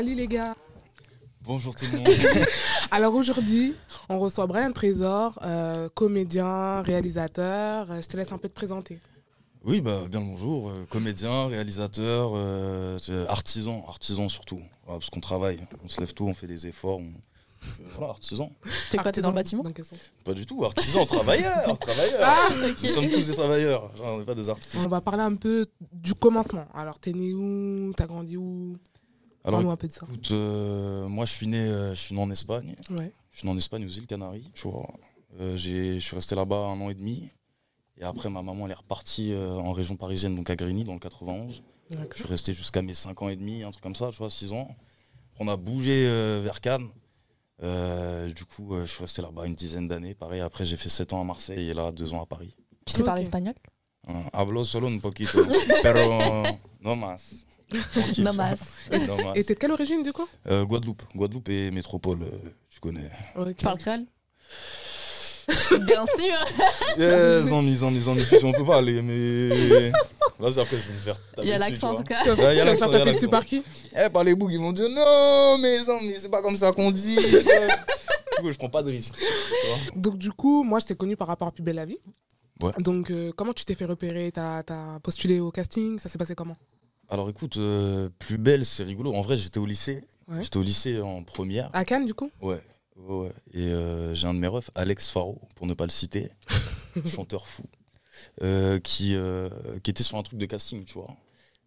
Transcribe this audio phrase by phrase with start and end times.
[0.00, 0.54] Salut les gars.
[1.42, 2.08] Bonjour tout le monde.
[2.90, 3.74] Alors aujourd'hui,
[4.08, 7.90] on reçoit Brian Trésor, euh, comédien, réalisateur.
[7.90, 8.98] Euh, Je te laisse un peu te présenter.
[9.62, 10.70] oui, bah bien le bonjour.
[10.70, 12.96] Euh, comédien, réalisateur, euh,
[13.28, 14.54] artisan, artisan surtout.
[14.56, 17.00] Ouais, parce qu'on travaille, on se lève tôt, on fait des efforts.
[17.00, 17.12] on-
[17.98, 18.50] Voilà, artisan.
[18.90, 19.70] T'es quoi, t'es dans le bâtiment Dans
[20.24, 22.20] Pas du tout, artisan, travailleur, travailleur.
[22.22, 22.48] Ah,
[22.82, 24.76] Nous sommes tous des travailleurs, Genre, on n'est pas des artistes.
[24.78, 26.64] On va parler un peu du commencement.
[26.72, 27.92] Alors, t'es né où?
[27.94, 28.78] T'as grandi où?
[29.44, 30.06] Alors Parle-nous un peu de ça.
[30.08, 32.74] écoute, euh, moi je suis né, euh, je suis né en Espagne.
[32.90, 33.12] Ouais.
[33.30, 34.86] Je suis né en Espagne, aux îles Canaries, tu vois.
[35.40, 37.30] Euh, j'ai- je suis resté là-bas un an et demi.
[37.98, 40.94] Et après, ma maman, elle est repartie euh, en région parisienne, donc à Grigny, dans
[40.94, 41.62] le 91.
[41.90, 42.14] Je D'accord.
[42.18, 44.52] suis resté jusqu'à mes 5 ans et demi, un truc comme ça, tu vois, 6
[44.52, 44.68] ans.
[45.38, 46.88] On a bougé euh, vers Cannes.
[47.62, 50.14] Euh, du coup, euh, je suis resté là-bas une dizaine d'années.
[50.14, 52.54] Pareil, après, j'ai fait 7 ans à Marseille et là, 2 ans à Paris.
[52.86, 53.54] Tu sais parler espagnol?
[54.32, 55.38] Hablo solo un poquito,
[55.82, 57.46] pero no más.
[58.34, 58.58] Más.
[59.34, 61.02] Et t'es de quelle origine du coup Euh, Guadeloupe.
[61.14, 63.10] Guadeloupe et métropole, euh, tu connais.
[63.36, 63.56] Ok.
[63.56, 64.06] Tu parles créole
[65.84, 66.34] Bien sûr
[66.98, 69.90] Yes, en mis, tu sais, on peut pas aller, mais.
[70.38, 72.22] Vas-y, après, je vais me faire taper Il y a l'accent en tout cas.
[72.22, 73.62] Tu vas y te y faire taper dessus par qui.
[73.94, 76.90] Eh, par les bougs, ils vont dire non, mais mais c'est pas comme ça qu'on
[76.90, 77.16] dit.
[77.16, 79.14] du coup, je prends pas de risque.
[79.96, 81.98] Donc du coup, moi, je t'ai connu par rapport à Plus belle la vie.
[82.62, 82.72] Ouais.
[82.78, 84.30] Donc, euh, comment tu t'es fait repérer?
[84.32, 85.98] T'as as postulé au casting?
[85.98, 86.56] Ça s'est passé comment?
[87.10, 89.12] Alors écoute, euh, plus belle, c'est rigolo.
[89.12, 90.04] En vrai, j'étais au lycée.
[90.28, 90.42] Ouais.
[90.42, 91.70] J'étais au lycée en première.
[91.72, 92.30] À Cannes, du coup?
[92.40, 92.62] Ouais.
[93.52, 96.30] Et euh, j'ai un de mes refs, Alex Faro, pour ne pas le citer,
[97.06, 97.64] chanteur fou,
[98.42, 99.16] euh, qui,
[99.82, 101.16] qui était sur un truc de casting, tu vois.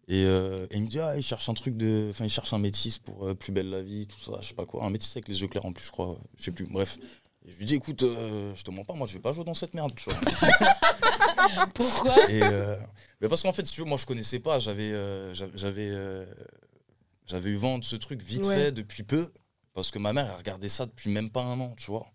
[0.06, 2.08] Et, euh, et il me dit, ah, il cherche un truc de.
[2.10, 4.54] Enfin, il cherche un métis pour euh, Plus belle la vie, tout ça, je sais
[4.54, 4.84] pas quoi.
[4.84, 6.18] Un métis avec les yeux clairs en plus, je crois.
[6.36, 6.66] Je sais plus.
[6.66, 6.98] Bref.
[7.46, 9.44] Et je lui dis, écoute, euh, je te mens pas, moi, je vais pas jouer
[9.44, 10.18] dans cette merde, tu vois.
[11.74, 12.76] Pourquoi Et, euh,
[13.20, 15.88] mais parce qu'en fait, si tu veux, moi je connaissais pas, j'avais euh, j'avais j'avais
[15.90, 16.24] euh,
[17.26, 18.56] j'avais eu vent de ce truc vite Ouais.
[18.56, 19.30] fait depuis peu,
[19.74, 22.06] parce que ma mère elle regardait ça depuis même pas un an, tu vois.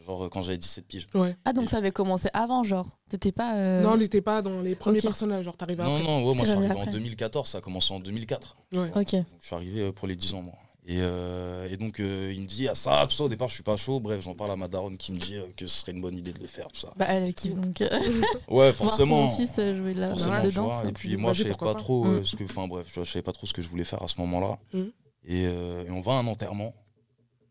[0.00, 1.06] Genre quand j'avais 17 piges.
[1.14, 1.36] Ouais.
[1.44, 3.56] Ah donc ça avait commencé avant genre T'étais pas...
[3.56, 6.06] euh, Non, t'es pas dans les premiers personnages, genre t'arrives Non, après.
[6.06, 6.92] non, ouais, moi je suis arrivé en après.
[6.92, 8.56] 2014, ça a commencé en 2004.
[8.74, 8.90] Ouais.
[8.94, 9.14] Ok.
[9.16, 10.54] Donc je suis arrivé pour les 10 ans, moi.
[10.90, 13.54] Et, euh, et donc euh, il me dit, ah ça, tout ça, au départ je
[13.54, 15.80] suis pas chaud, bref, j'en parle à ma daronne qui me dit euh, que ce
[15.80, 16.94] serait une bonne idée de le faire, tout ça.
[16.96, 17.78] Bah elle kiffe donc...
[18.48, 19.28] Ouais, Voir forcément.
[19.28, 20.64] son fils jouer là, forcément, dedans.
[20.64, 20.86] vois.
[20.88, 21.78] Et puis moi, je savais pas pas.
[21.78, 22.24] trop Mm.
[22.24, 24.18] ce que, enfin bref, je savais pas trop ce que je voulais faire à ce
[24.20, 24.58] moment-là.
[24.72, 24.82] Mm.
[25.26, 26.74] Et, et on va à un enterrement.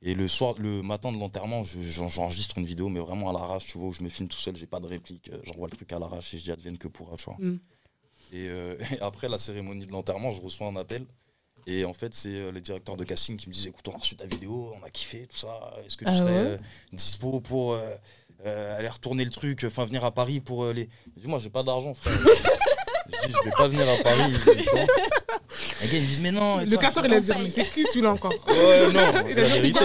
[0.02, 3.34] Et le soir, le matin de l'enterrement, je- j'en- j'enregistre une vidéo, mais vraiment à
[3.34, 5.76] l'arrache, tu vois, où je me filme tout seul, j'ai pas de réplique, j'envoie le
[5.76, 7.38] truc à l'arrache et je dis advienne que pourra, tu vois.
[7.40, 7.60] Mm.
[8.34, 8.46] Et,
[8.98, 11.06] et après la cérémonie de l'enterrement, je reçois un appel.
[11.70, 13.98] Et en fait, c'est euh, les directeurs de casting qui me disent écoute, on a
[13.98, 15.74] reçu ta vidéo, on a kiffé, tout ça.
[15.86, 16.58] Est-ce que tu Ah serais ouais euh,
[16.94, 20.88] dispo pour euh, aller retourner le truc, enfin venir à Paris pour les.
[21.18, 22.18] Je dis, moi, j'ai pas d'argent, frère.
[23.24, 24.34] je dis, je vais pas venir à Paris.
[25.82, 26.60] Les gars, ils me disent mais non.
[26.60, 29.40] et Le toi, il a dit, mais c'est qui celui-là encore Ouais, non, la Il
[29.40, 29.80] a dit, vérité,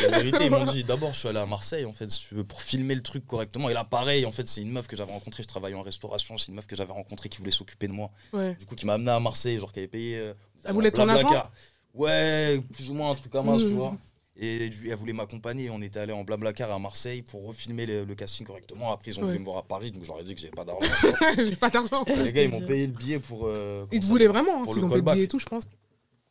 [0.00, 2.28] c'est la vérité, ils m'ont dit d'abord, je suis allé à Marseille, en fait, si
[2.28, 3.68] tu veux, pour filmer le truc correctement.
[3.70, 6.38] Et là, pareil, en fait, c'est une meuf que j'avais rencontrée, je travaillais en restauration,
[6.38, 8.54] c'est une meuf que j'avais rencontrée qui voulait s'occuper de moi, Ouais.
[8.58, 10.18] du coup, qui m'a amené à Marseille, genre, qui avait payé.
[10.18, 10.32] euh,
[10.64, 11.50] Elle voulait ton Blablacar.
[11.94, 13.74] Ouais, plus ou moins un truc à masse, tu Mhm.
[13.76, 13.96] vois.
[14.36, 18.14] Et elle voulait m'accompagner, on était allé en Blablacar à Marseille pour refilmer le, le
[18.14, 18.92] casting correctement.
[18.92, 19.26] Après, ils ont Ouais.
[19.28, 20.88] voulu me voir à Paris, donc j'aurais dit que j'avais pas d'argent.
[21.36, 22.04] J'ai pas d'argent.
[22.06, 23.46] Les gars, ils m'ont payé le billet pour.
[23.46, 25.46] euh, Ils te voulaient vraiment, hein, pour le ont payé le billet et tout, je
[25.46, 25.64] pense.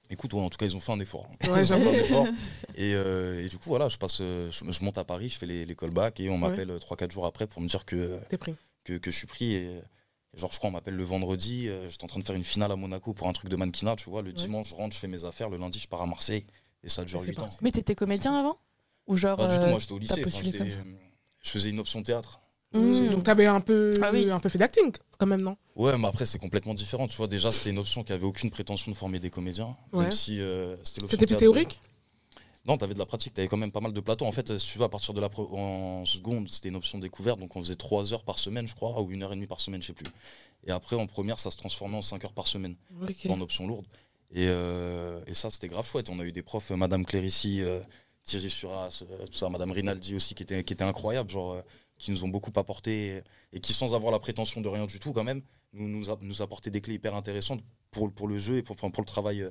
[0.09, 1.29] Écoute, ouais, en tout cas, ils ont fait un effort.
[1.43, 1.83] Ouais, Ils ont j'avoue.
[1.83, 2.27] fait un effort.
[2.73, 5.37] Et, euh, et du coup, voilà, je, passe, euh, je, je monte à Paris, je
[5.37, 6.39] fais les, les callbacks et on Ouais.
[6.39, 8.55] m'appelle 3-4 jours après pour me dire que, T'es pris.
[8.85, 9.53] que, que je suis pris.
[9.53, 11.67] Et, et genre, je crois, on m'appelle le vendredi.
[11.67, 13.97] euh, J'étais en train de faire une finale à Monaco pour un truc de mannequinat,
[13.97, 14.23] tu vois.
[14.23, 15.49] Le dimanche, je rentre, je fais mes affaires.
[15.49, 16.45] Le lundi, je pars à Marseille.
[16.83, 17.49] Et ça dure Et c'est 8 ans.
[17.61, 18.57] Mais t'étais comédien avant
[19.07, 19.37] Ou genre...
[19.37, 20.23] Pas du tout, euh, moi, j'étais au lycée.
[20.25, 20.67] Enfin, comme
[21.41, 22.41] je faisais une option théâtre.
[22.73, 23.09] hmm.
[23.09, 24.29] Donc t'avais un peu, Ah oui.
[24.29, 25.57] un peu fait d'acting, quand même, non?
[25.75, 27.07] Ouais, mais après, c'est complètement différent.
[27.07, 29.75] Tu vois, déjà, c'était une option qui avait aucune prétention de former des comédiens.
[29.93, 31.79] Même si euh, c'était plus théorique?
[32.65, 34.25] Non, t'avais de la pratique, t'avais quand même pas mal de plateaux.
[34.25, 36.99] En fait, euh, si tu veux, à partir de la en seconde, c'était une option
[36.99, 39.47] découverte, donc on faisait 3 heures par semaine, je crois, ou une heure et demie
[39.47, 40.05] par semaine, je sais plus.
[40.67, 42.75] Et après, en première, ça se transformait en 5 heures par semaine,
[43.29, 43.85] en option lourde.
[44.33, 46.09] Et, euh, et ça, c'était grave chouette.
[46.09, 47.79] On a eu des profs, euh, Madame Clérici, euh,
[48.23, 51.61] Thierry Suras, euh, tout ça, Madame Rinaldi aussi, qui était, qui était incroyable, genre, euh,
[51.97, 53.23] qui nous ont beaucoup apporté et,
[53.53, 55.41] et qui, sans avoir la prétention de rien du tout, quand même,
[55.73, 57.61] nous, nous, a- nous apportaient des clés hyper intéressantes
[57.91, 59.49] pour, pour le jeu et pour, enfin, pour le travail euh,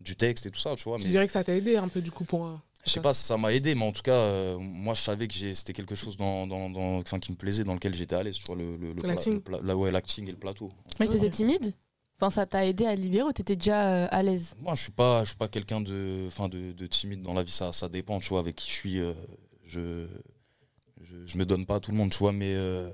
[0.00, 0.98] du texte et tout ça, tu vois.
[0.98, 2.60] Tu mais- dirais que ça t'a aidé un peu, du coup, pour.
[2.84, 5.26] je sais pas si ça m'a aidé, mais en tout cas, euh, moi, je savais
[5.26, 8.14] que j'ai- c'était quelque chose dans, dans, dans- enfin, qui me plaisait, dans lequel j'étais
[8.16, 9.34] à l'aise, vois, le, le, le, L'acting.
[9.34, 10.70] le pla- la- ouais, l'acting et le plateau.
[11.00, 11.72] Mais t'étais timide?
[12.30, 14.54] Ça t'a aidé à libérer ou t'étais déjà euh, à l'aise?
[14.60, 17.52] Moi, je suis pas, je suis pas quelqu'un de, de, de timide dans la vie,
[17.52, 18.98] ça, ça dépend, tu vois, avec qui je suis.
[19.00, 19.12] euh,
[19.66, 20.06] je,
[21.02, 22.90] je, je me donne pas à tout le monde, tu vois, mais euh,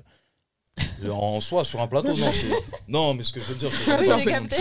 [1.10, 2.30] En soi, sur un plateau, non.
[2.32, 2.46] c'est-
[2.88, 4.56] Non, mais ce que je veux dire, c'est Oui, j'ai capté.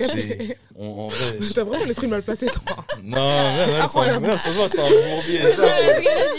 [0.00, 1.38] C'est- en, en vrai.
[1.54, 2.62] T'as vraiment l'esprit mal placé, toi.
[3.02, 3.56] Non, un-
[4.20, 5.40] ouais, ça se voit, c'est un bourbier.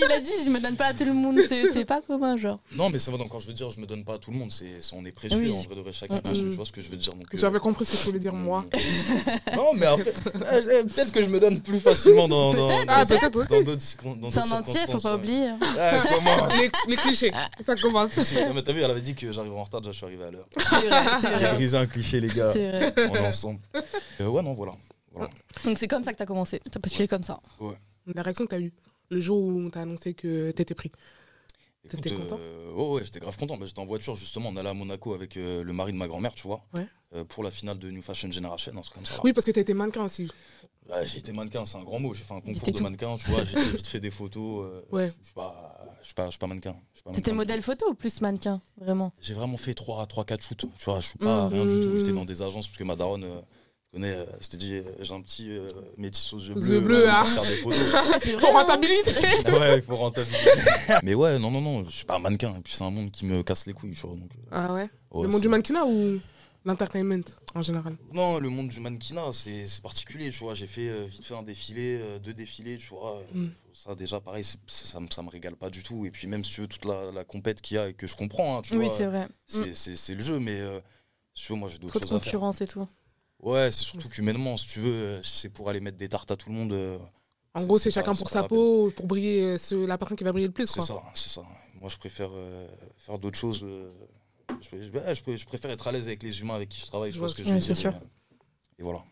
[0.04, 2.60] Il a dit, je me donne pas à tout le monde, c'est pas commun, genre.
[2.76, 4.32] Non, mais c'est vrai, donc, quand je veux dire, je me donne pas à tout
[4.32, 5.52] le monde, c'est on est précieux, Oui.
[5.52, 6.50] en vrai de vrai, chacun Mm, précieux, mm.
[6.52, 7.14] tu vois ce que je veux dire.
[7.14, 8.66] donc, euh, J'avais compris ce que tu voulais dire, moi.
[9.56, 12.52] Non, mais après, euh, euh, peut-être que je me donne plus facilement dans
[12.88, 15.18] Ah, d'autres circon- dans C'est un d'autres entier, faut circonstances, pas euh.
[15.18, 15.50] oublier.
[16.14, 17.32] Comment Les, les clichés,
[17.66, 18.16] ça commence.
[18.18, 20.24] Non, mais t'as vu, elle avait dit que j'arrive en retard, déjà je suis arrivé
[20.24, 20.48] à l'heure.
[20.58, 22.52] C'est vrai, c'est J'ai brisé un cliché, les gars.
[22.52, 23.10] C'est vrai.
[23.10, 23.60] On est ensemble.
[24.20, 24.74] Euh, ouais, non, voilà.
[25.66, 26.60] Donc c'est comme ça que t'as commencé.
[26.72, 27.40] T'as postulé comme ça.
[28.14, 28.74] La réaction que t'as eue
[29.10, 30.92] le jour où on t'a annoncé que t'étais pris.
[31.90, 33.58] T'étais content euh, ouais, ouais, j'étais grave content.
[33.58, 36.08] Bah, j'étais en voiture, justement, on allait à Monaco avec euh, le mari de ma
[36.08, 36.64] grand-mère, tu vois.
[36.74, 36.86] Ouais.
[37.16, 39.20] euh, pour la finale de New Fashion Generation, un truc comme ça.
[39.24, 40.30] Oui, parce que t'étais mannequin aussi.
[40.90, 42.14] Ouais, j'ai été mannequin, c'est un grand mot.
[42.14, 42.84] J'ai fait un concours de tout.
[42.84, 43.44] mannequin, tu vois.
[43.44, 44.66] J'ai vite fait des photos.
[44.66, 45.12] euh, Ouais.
[45.22, 46.76] Je suis pas, je suis pas, pas mannequin.
[47.14, 49.12] T'étais modèle photo ou plus mannequin Vraiment?
[49.20, 50.58] J'ai vraiment fait 3, 3 4 shoots.
[50.78, 51.54] Tu vois, je suis pas Mm.
[51.54, 51.98] rien du tout.
[51.98, 52.16] J'étais Mm.
[52.16, 53.26] dans des agences parce que ma daronne
[53.94, 56.74] euh, euh, c'était dit, euh, j'ai un petit euh, métis aux yeux Aux bleus.
[56.76, 57.22] yeux bleus, ah.
[57.24, 57.96] pour faire des photos.
[58.24, 59.12] C'est Faut rentabiliser
[59.52, 60.50] ouais, il faut rentabiliser.
[61.04, 62.56] Mais ouais, non, non, non, je suis pas un mannequin.
[62.58, 64.16] Et puis c'est un monde qui me casse les couilles, tu vois.
[64.16, 66.20] Donc, euh, Ah ouais, ouais, Le monde du mannequinat ou
[66.64, 67.24] l'entertainment
[67.54, 67.98] en général?
[68.14, 70.54] Non, le monde du mannequinat, c'est particulier, tu vois.
[70.54, 73.22] J'ai fait euh, vite fait un défilé, euh, deux défilés, tu vois.
[73.34, 73.48] Mm.
[73.74, 76.06] Ça, déjà, pareil, c'est- ça, me- ça me régale pas du tout.
[76.06, 78.08] Et puis, même si tu veux, toute la, la compète qu'il y a et que
[78.08, 79.28] je comprends, hein, tu Oui, vois, c'est vrai.
[79.48, 80.80] c'est c'est- le jeu, mais euh,
[81.34, 82.32] si tu veux, moi, j'ai d'autres Trop de choses à faire.
[82.32, 82.88] concurrence et tout.
[83.42, 86.36] Ouais, c'est surtout qu'humainement, si tu veux, euh, c'est pour aller mettre des tartes à
[86.36, 86.74] tout le monde.
[86.74, 86.98] euh,
[87.56, 90.24] En gros, c'est chacun pas- pour sa peau, pour briller, euh, sur la personne qui
[90.24, 90.68] va briller le plus.
[90.68, 90.86] C'est Quoi.
[90.86, 91.42] ça, c'est ça.
[91.80, 92.68] Moi, je préfère euh,
[92.98, 93.62] faire d'autres choses.
[93.64, 93.90] euh,
[94.62, 97.12] je, préfère être à l'aise avec les humains avec qui je travaille.
[97.12, 97.92] Je vois ce que ce je veux Ouais, c'est dire.
[97.92, 97.94] sûr.
[98.78, 99.04] Et, et voilà.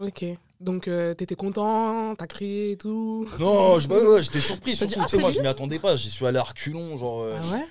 [0.00, 0.24] Ok.
[0.60, 3.28] Donc, euh, t'étais content, t'as crié et tout?
[3.38, 4.74] Non, bah ouais, j'étais surpris.
[4.74, 5.94] Surtout, dit, ah, tu sais, moi, je m'y attendais pas.
[5.96, 6.96] J'y suis allé à reculons.
[6.98, 7.66] Genre, euh, Ah ouais?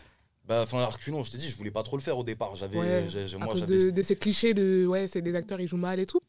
[0.47, 2.55] Bah, enfin, à reculons, je t'ai dit, je voulais pas trop le faire au départ.
[2.55, 3.85] J'avais, Ouais, j'ai- j'ai- À moi, cause j'avais.
[3.85, 6.19] de, de ces clichés de ouais, c'est des acteurs, ils jouent mal et tout.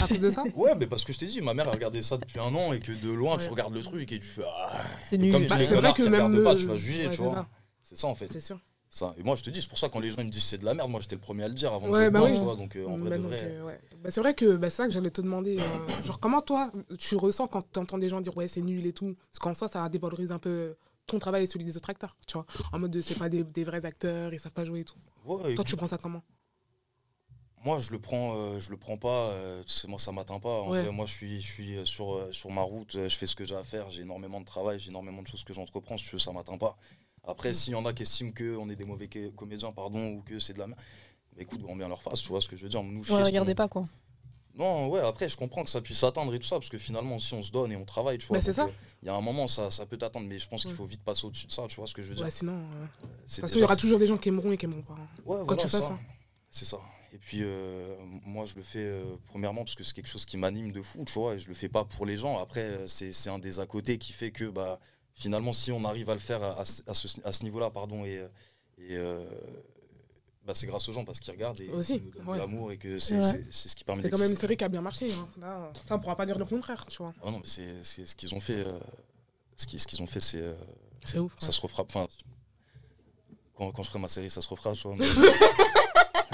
[0.00, 2.02] À cause de ça Ouais, mais parce que je t'ai dit, ma mère a regardé
[2.02, 3.50] ça depuis un an et que de loin, tu Ouais.
[3.50, 4.42] regardes le truc et tu fais.
[4.46, 5.30] Ah, C'est nul.
[5.32, 7.10] comme tu Bah, les c'est vrai connards que qui regardent pas, tu vas juger, ouais,
[7.10, 7.34] tu c'est vois.
[7.34, 7.48] ça,
[7.82, 8.28] C'est ça en fait.
[8.32, 8.58] C'est sûr.
[8.90, 9.12] Ça.
[9.18, 10.58] Et moi, je te dis, c'est pour ça quand les gens ils me disent c'est
[10.58, 12.24] de la merde, moi j'étais le premier à le dire avant Ouais, de bah le
[12.26, 12.30] oui.
[12.30, 12.54] voir, tu vois.
[12.56, 13.40] Donc, euh, en vrai, Bah de donc, vrai.
[13.42, 13.80] euh, ouais.
[14.02, 15.58] Bah, c'est vrai que bah, c'est ça que j'allais te demander.
[15.58, 18.86] euh, genre, comment toi, tu ressens quand tu entends des gens dire ouais, c'est nul
[18.86, 19.16] et tout?
[19.32, 22.34] Parce qu'en soi, ça dévalorise un peu ton travail et celui des autres acteurs, tu
[22.34, 22.46] vois.
[22.72, 24.96] En mode de c'est pas des, des vrais acteurs, ils savent pas jouer et tout.
[25.24, 26.22] Ouais, Toi, tu prends ça comment?
[27.64, 29.30] Moi, je le prends, euh, je le prends pas.
[29.30, 30.60] euh, moi, ça m'atteint pas.
[30.60, 30.82] En Ouais.
[30.82, 32.92] vrai, moi, je suis, je suis euh, sur, sur ma route.
[32.92, 33.90] je fais ce que j'ai à faire.
[33.90, 34.78] J'ai énormément de travail.
[34.78, 35.96] J'ai énormément de choses que j'entreprends.
[35.96, 36.76] Si tu veux, ça m'atteint pas.
[37.26, 37.54] Après, Mm.
[37.54, 40.38] s'il y en a qui estiment qu'on est des mauvais co- comédiens, pardon, ou que
[40.38, 40.78] c'est de la merde,
[41.34, 42.20] bah, écoute, grand bien leur face.
[42.20, 43.88] Tu vois ce que je veux dire Nous, Ouais, regardez pas quoi.
[44.56, 45.00] Non, ouais.
[45.00, 47.42] Après, je comprends que ça puisse s'atteindre et tout ça, parce que finalement, si on
[47.42, 48.36] se donne et on travaille, tu vois.
[48.38, 48.66] Bah, c'est ça.
[48.66, 48.70] euh,
[49.02, 51.02] Il y a un moment, ça, ça peut t'attendre, mais je pense qu'il faut vite
[51.02, 51.66] passer au-dessus de ça.
[51.68, 52.88] Tu vois ce que je veux dire Ouais, sinon, euh, de
[53.26, 54.94] C'est toute façon, il y aura toujours des gens qui aimeront et qui aimeront pas.
[54.94, 55.08] hein.
[55.26, 55.88] Ouais, Quand voilà, tu fais ça.
[55.88, 55.98] ça.
[56.50, 56.78] C'est ça.
[57.12, 60.36] Et puis, euh, moi, je le fais euh, premièrement parce que c'est quelque chose qui
[60.36, 62.38] m'anime de fou, tu vois, et je le fais pas pour les gens.
[62.40, 64.78] Après, euh, c'est un des à côté qui fait que, bah,
[65.14, 67.70] finalement, si on arrive à le faire à, à ce- à ce, à ce niveau-là,
[67.70, 68.28] pardon, et, euh,
[68.78, 69.24] et euh,
[70.46, 72.34] bah, c'est grâce aux gens parce qu'ils regardent et Aussi, qu'ils nous donnent ouais.
[72.36, 73.20] de l'amour et que C'est
[73.50, 75.10] ce qui permet C'est quand même une série qui a bien marché.
[75.12, 75.26] hein.
[75.40, 77.12] Là, ça, on pourra pas dire le contraire, tu vois.
[77.22, 78.64] Ah non, mais c'est ce qu'ils ont fait.
[78.66, 78.78] euh,
[79.56, 80.38] ce qu'ils ce qu'ils ont fait, c'est.
[80.40, 80.54] euh,
[81.04, 81.32] C'est ouf.
[81.38, 81.52] ça ouais.
[81.52, 81.82] se refera.
[81.84, 82.06] Enfin,
[83.54, 84.96] quand, quand je ferai ma série, ça se refera, tu vois.
[84.98, 85.06] mais-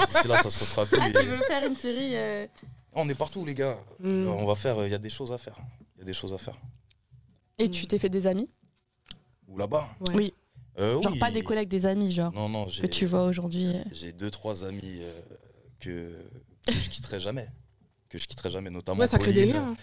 [0.07, 0.99] D'ici là, ça se refera plus.
[1.01, 2.47] Ah, et- tu veux faire une série euh,
[2.95, 3.79] On est partout, les gars.
[4.01, 4.27] Mm.
[4.29, 5.57] On va faire, il y a des choses à faire.
[5.97, 6.57] Il y a des choses à faire.
[7.59, 8.49] Et tu t'es fait des amis?
[9.47, 10.15] Ou là-bas Ouais.
[10.15, 10.35] Oui.
[10.79, 11.19] Euh, Genre oui.
[11.19, 12.33] pas des collègues, des amis, genre.
[12.33, 13.69] Non, non, j'ai Que tu vois aujourd'hui.
[13.93, 15.21] j'ai deux, trois amis euh,
[15.81, 16.15] que,
[16.67, 17.49] que je quitterai jamais.
[18.09, 19.01] Que je quitterai jamais, notamment.
[19.01, 19.55] Ouais, ça crée des Pauline.
[19.57, 19.69] liens.
[19.71, 19.77] hein.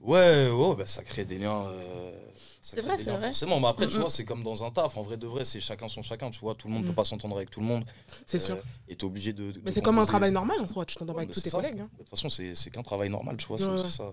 [0.00, 1.64] Ouais, ouais, bah, ça crée des liens.
[1.66, 2.12] euh,
[2.60, 3.20] C'est vrai, c'est vrai.
[3.28, 4.96] Forcément, mais après, tu vois, c'est comme dans un taf.
[4.98, 6.28] En vrai de vrai, c'est chacun son chacun.
[6.30, 6.88] Tu vois, tout le monde Mm.
[6.88, 7.84] peut pas s'entendre avec tout le monde.
[8.26, 8.58] C'est Euh, sûr.
[8.88, 9.52] Et t'es obligé de.
[9.52, 10.84] de Mais c'est comme un travail normal en soi.
[10.84, 11.56] Tu t'entends pas Ouais, avec tous tes ça.
[11.58, 11.80] collègues.
[11.80, 11.88] hein.
[11.94, 13.58] De toute façon, c'est c'est qu'un travail normal, tu vois.
[13.58, 14.12] c'est Ouais, ça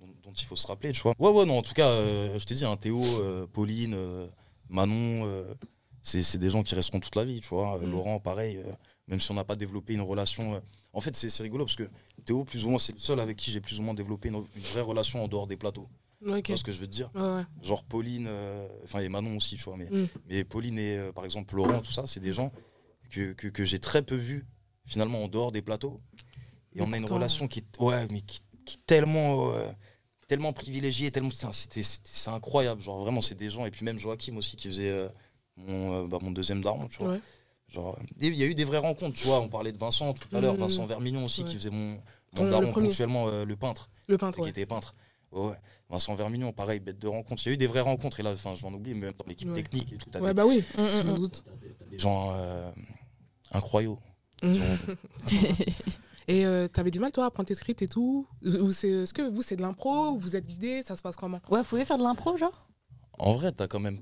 [0.00, 1.14] dont, dont il faut se rappeler, tu vois.
[1.20, 4.26] Ouais, ouais, non, en tout cas, euh, je t'ai dit, un Théo, euh, Pauline, euh,
[4.68, 5.54] Manon, euh,
[6.02, 7.76] c'est des gens qui resteront toute la vie, tu vois.
[7.78, 7.90] Euh, Mm.
[7.90, 8.70] Laurent, pareil, euh,
[9.08, 10.60] même si on n'a pas développé une relation.
[10.92, 11.88] en fait, c'est rigolo parce que
[12.24, 14.36] Théo, plus ou moins, c'est le seul avec qui j'ai plus ou moins développé une,
[14.36, 15.88] une vraie relation en dehors des plateaux.
[16.20, 17.42] Tu vois ce que je veux te dire Ouais, ouais.
[17.62, 18.28] Genre Pauline,
[18.84, 19.76] enfin, et Manon aussi, tu vois.
[19.76, 20.06] Mais, Mm.
[20.28, 22.50] mais Pauline et, par exemple, Laurent, tout ça, c'est des gens
[23.10, 24.44] que, que, que j'ai très peu vus,
[24.84, 26.00] finalement, en dehors des plateaux.
[26.74, 29.70] Et Mais on a une relation qui est, ouais, mais qui, qui est tellement, euh,
[30.28, 31.82] tellement privilégiée, tellement, c'était,
[32.26, 32.80] incroyable.
[32.80, 33.66] Genre, vraiment, c'est des gens.
[33.66, 35.08] Et puis même Joachim aussi, qui faisait euh,
[35.56, 37.12] mon, euh, bah, mon deuxième daron, tu vois.
[37.14, 37.20] Ouais.
[37.68, 39.40] Genre, il y a eu des vraies rencontres, tu vois.
[39.40, 40.60] On parlait de Vincent tout à l'heure, Mhm.
[40.60, 41.48] Vincent Vermillon aussi, Ouais.
[41.48, 41.98] qui faisait mon,
[42.36, 44.50] mon daron ponctuellement, euh, le peintre Le peintre, qui ouais.
[44.50, 44.94] était peintre.
[45.32, 45.54] Ouais.
[45.90, 47.42] Vincent Vermillon, pareil, bête de rencontre.
[47.44, 49.14] Il y a eu des vraies rencontres, et là, enfin, je m'en oublie, mais même
[49.18, 51.16] dans l'équipe technique et tout, Ouais, des- bah oui, Mm, mm, je me mm.
[51.16, 51.42] doute.
[51.44, 52.70] t'as des, des gens euh,
[53.52, 53.96] Incroyable.
[56.28, 58.26] Et euh, t'avais du mal, toi, à prendre tes scripts et tout?
[58.44, 60.10] Ou c'est, Est-ce que vous, c'est de l'impro?
[60.10, 60.82] Ou Vous êtes guidé?
[60.86, 61.40] Ça se passe comment?
[61.50, 62.66] Ouais, vous pouvez faire de l'impro, genre?
[63.18, 63.98] En vrai, t'as quand même.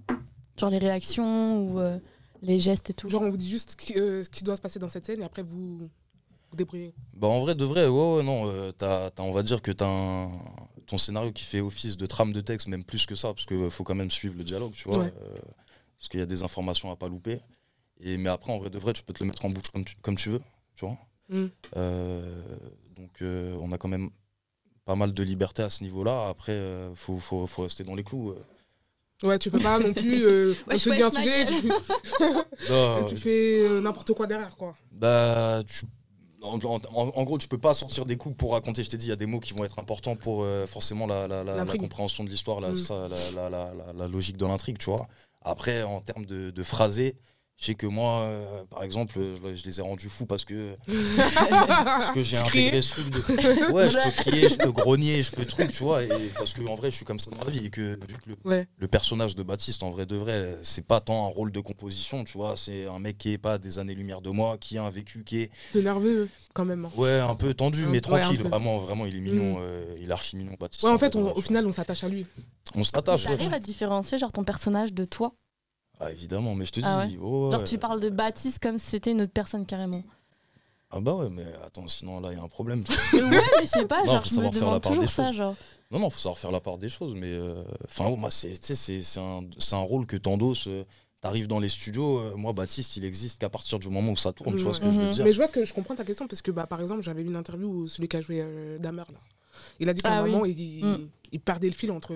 [0.58, 1.98] Genre les réactions ou euh,
[2.42, 3.08] les gestes et tout?
[3.08, 5.06] Genre, on vous dit juste ce qui, euh, ce qui doit se passer dans cette
[5.06, 6.94] scène et après, vous vous débrouillez.
[7.14, 8.48] Bah, en vrai, de vrai, ouais, ouais, non.
[8.48, 10.30] euh, t'as- t'as- on va dire que t'as un-
[10.86, 13.70] ton scénario qui fait office de trame de texte, même plus que ça, parce qu'il
[13.70, 14.98] faut quand même suivre le dialogue, tu vois.
[15.04, 15.12] Ouais.
[15.22, 15.38] euh,
[15.98, 17.40] parce qu'il y a des informations à pas louper.
[18.00, 19.84] Et, mais après, en vrai, de vrai, tu peux te le mettre en bouche comme
[19.84, 20.42] tu, comme tu veux,
[20.74, 20.96] tu vois.
[21.28, 21.46] Mm.
[21.76, 22.40] Euh,
[22.96, 24.10] donc, euh, on a quand même
[24.84, 26.28] pas mal de liberté à ce niveau-là.
[26.28, 28.34] Après, euh, faut, faut, faut rester dans les clous.
[29.22, 30.24] Ouais, tu peux pas non plus.
[30.24, 31.68] Euh, Ouais, on te dit un sujet, tu,
[32.70, 34.76] Non, tu fais euh, n'importe quoi derrière, quoi.
[34.92, 35.86] Bah, tu-
[36.42, 38.84] en, en- en gros, tu peux pas sortir des coups pour raconter.
[38.84, 41.06] Je t'ai dit, il y a des mots qui vont être importants pour euh, forcément
[41.06, 41.80] la, la- la- la L'intrigue.
[41.80, 42.76] compréhension de l'histoire, la, Mm.
[42.76, 45.08] ça, la- la logique de l'intrigue, tu vois.
[45.42, 47.16] Après, en termes de, de phrasé,
[47.58, 50.76] je sais que moi, euh, par exemple, je, je les ai rendus fous parce que,
[51.26, 53.16] parce que j'ai intégré ce truc de.
[53.72, 56.02] Ouais, je peux crier, je peux grogner, je peux truc, tu vois.
[56.04, 56.08] Et
[56.38, 57.66] parce que, en vrai, je suis comme ça dans la vie.
[57.66, 58.68] Et que, vu que le, Ouais.
[58.78, 62.24] le personnage de Baptiste, en vrai de vrai, c'est pas tant un rôle de composition,
[62.24, 62.54] tu vois.
[62.56, 65.38] C'est un mec qui est pas des années-lumière de moi, qui a un vécu qui
[65.42, 66.84] est C'est nerveux, quand même.
[66.84, 66.90] hein.
[66.96, 68.42] Ouais, un peu tendu, Un- mais tranquille.
[68.42, 69.54] Vraiment, vraiment, il est mignon.
[69.58, 69.62] Mm.
[69.62, 70.84] euh, il est archi mignon, Baptiste.
[70.84, 72.26] Ouais, en en fait, fait, on- ouais, au final, on s'attache à lui.
[72.74, 73.24] On s'attache.
[73.24, 75.32] T'arrives à différencier genre ton personnage de toi
[76.00, 76.86] Ah, évidemment, mais je te dis.
[76.88, 77.66] Ah ouais oh, Genre ouais.
[77.66, 80.02] tu parles de Baptiste comme si c'était une autre personne carrément.
[80.90, 82.84] Ah bah ouais, mais attends, sinon là, il y a un problème.
[83.12, 83.20] Ouais,
[83.58, 85.08] mais je sais pas, Non, genre faut je me savoir faire la part toujours des
[85.08, 85.36] ça, choses.
[85.36, 85.56] genre.
[85.90, 87.26] non, non, faut savoir faire la part des choses, mais.
[87.32, 90.68] euh, Enfin, moi, c'est tu sais, c'est- c'est un, c'est un rôle que t'endosses.
[90.68, 90.84] euh,
[91.22, 94.32] T'arrives dans les studios, euh, moi, Baptiste, il existe qu'à partir du moment où ça
[94.32, 95.10] tourne, tu vois ce que je veux Mhm.
[95.12, 97.22] dire Mais je vois que je comprends ta question parce que, bah, par exemple, j'avais
[97.22, 99.18] vu une interview où celui qui a joué euh, Damer, là.
[99.80, 100.30] Il a dit qu'à Ah un oui.
[100.30, 101.08] moment, il, Mm.
[101.32, 102.14] il perdait le fil entre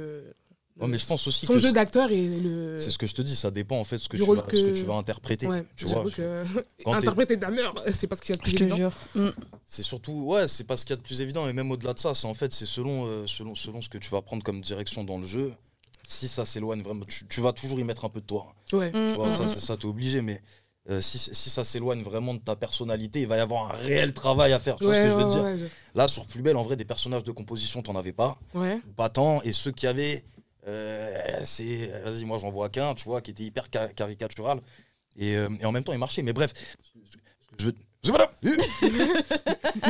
[0.80, 2.78] Ouais, mais je pense aussi son que jeu c'est- d'acteur et le.
[2.78, 4.62] c'est ce que je te dis, ça dépend en fait ce que, tu vas, ce
[4.64, 5.46] que tu vas interpréter.
[5.46, 6.44] Ouais, tu vois, j'avoue que
[6.84, 8.76] quand t'es- interpréter Damer, c'est parce qu'il y a de plus Je te évident.
[8.76, 8.92] jure.
[9.14, 9.28] Mm.
[9.66, 11.92] C'est surtout, ouais, c'est pas ce qu'il y a de plus évident, et même au-delà
[11.94, 14.42] de ça, c'est en fait, c'est selon, euh, selon, selon ce que tu vas prendre
[14.42, 15.52] comme direction dans le jeu.
[16.08, 18.52] Si ça s'éloigne vraiment, tu, tu vas toujours y mettre un peu de toi.
[18.72, 18.88] Ouais.
[18.90, 19.49] Mm, Tu vois, mm, ça, mm.
[19.49, 20.42] c'est ça, t'es obligé, mais
[20.88, 24.12] euh, si, si ça s'éloigne vraiment de ta personnalité, il va y avoir un réel
[24.12, 24.76] travail à faire.
[24.76, 26.75] Tu vois ce que je veux ouais, dire ouais, Là, sur Plus Belle, en vrai,
[26.76, 28.38] des personnages de composition, t'en avais pas.
[28.54, 28.80] ouais.
[28.96, 30.25] Pas tant, et ceux qui avaient,
[31.45, 34.61] c'est, vas-y, moi j'en vois qu'un, tu vois, qui était hyper ca- caricatural.
[35.17, 36.23] Et, euh, et en même temps, il marchait.
[36.23, 36.52] Mais bref,
[37.59, 37.75] je veux.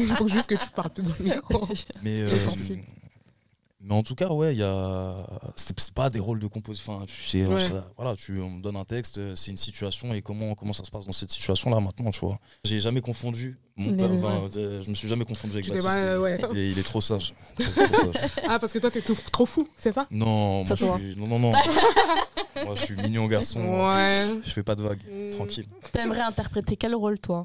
[0.00, 1.68] Il faut juste que tu parles plus dans le micro.
[2.02, 2.30] Mais, euh.
[3.82, 5.14] Mais en tout cas, ouais, il y a.
[5.56, 6.94] C'est pas des rôles de composition.
[6.96, 7.60] Enfin, tu sais, Ouais.
[7.60, 10.72] ça- voilà, tu, on me donne un texte, euh, c'est une situation et comment, comment
[10.72, 12.38] ça se passe dans cette situation-là maintenant, tu vois?
[12.64, 13.58] J'ai jamais confondu.
[13.76, 14.10] Mon père,
[14.56, 15.86] euh, je me suis jamais confondu avec Baptiste.
[15.86, 16.38] pas, euh, ouais.
[16.52, 17.32] Il est- il est trop sage.
[17.56, 18.12] Trop.
[18.46, 20.06] Ah, parce que toi, t'es tout- trop fou, c'est ça?
[20.10, 21.16] Non, Ça moi suis.
[21.16, 21.52] Non, non, non.
[22.64, 23.60] moi je suis mignon garçon.
[23.60, 24.26] Ouais.
[24.44, 25.00] Je fais pas de vagues.
[25.10, 25.30] Mm.
[25.30, 25.66] Tranquille.
[25.92, 27.44] T'aimerais interpréter quel rôle toi?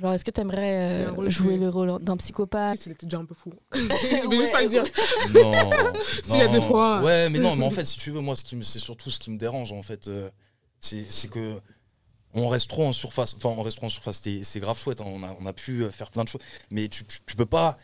[0.00, 2.86] Genre est-ce que t'aimerais euh, jouer le rôle d'un psychopathe?
[2.86, 3.52] Il était déjà un peu fou.
[3.74, 4.84] mais juste pas le dire.
[5.34, 5.52] Non.
[6.24, 7.02] S'il y a des fois.
[7.02, 9.36] Ouais, mais non, mais en fait, si tu veux, moi, c'est surtout ce qui me
[9.38, 10.30] dérange, en fait, euh,
[10.80, 11.60] c'est c'est que
[12.34, 13.34] on reste trop en surface.
[13.36, 14.20] Enfin, on reste trop en surface.
[14.24, 15.00] C'est c'est grave chouette.
[15.02, 16.40] hein, on, a, on a pu euh, faire plein de choses.
[16.70, 17.76] Mais tu, tu, tu peux pas.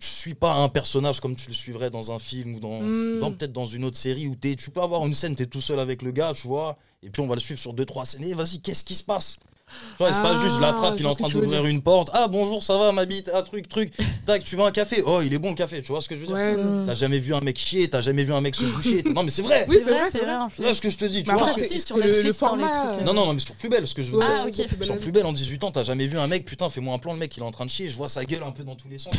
[0.00, 3.18] Je suis pas un personnage comme tu le suivrais dans un film ou dans, Mm.
[3.20, 5.46] dans peut-être dans une autre série où es, tu peux avoir une scène, tu es
[5.46, 7.84] tout seul avec le gars, tu vois, et puis on va le suivre sur deux,
[7.84, 8.22] trois scènes.
[8.22, 9.38] Et vas-y, qu'est-ce qui se passe?
[9.68, 11.82] Tu vois, c'est pas Ah, juste je l'attrape, il je est en train d'ouvrir une
[11.82, 12.10] porte.
[12.12, 13.92] Ah bonjour, ça va ma bite, ah truc, truc.
[14.26, 15.02] Tac, tu veux un café?
[15.06, 16.36] Oh, il est bon le café, tu vois ce que je veux dire?
[16.36, 16.56] Ouais.
[16.86, 19.02] T'as jamais vu un mec chier, t'as jamais vu un mec se doucher.
[19.14, 19.66] non mais c'est vrai.
[19.68, 20.34] Oui, C'est vrai, c'est vrai.
[20.34, 21.48] en C'est vrai ce que je te dis, tu Mais vois.
[21.52, 22.92] sur le, format.
[22.92, 24.28] euh, Non non non mais sur plus belle, ce que je veux dire.
[24.28, 26.98] Ah, Sur plus belle en 18 ans, t'as jamais vu un mec, putain, fais-moi un
[26.98, 28.64] plan, le mec il est en train de chier, je vois sa gueule un peu
[28.64, 29.12] dans tous les sens.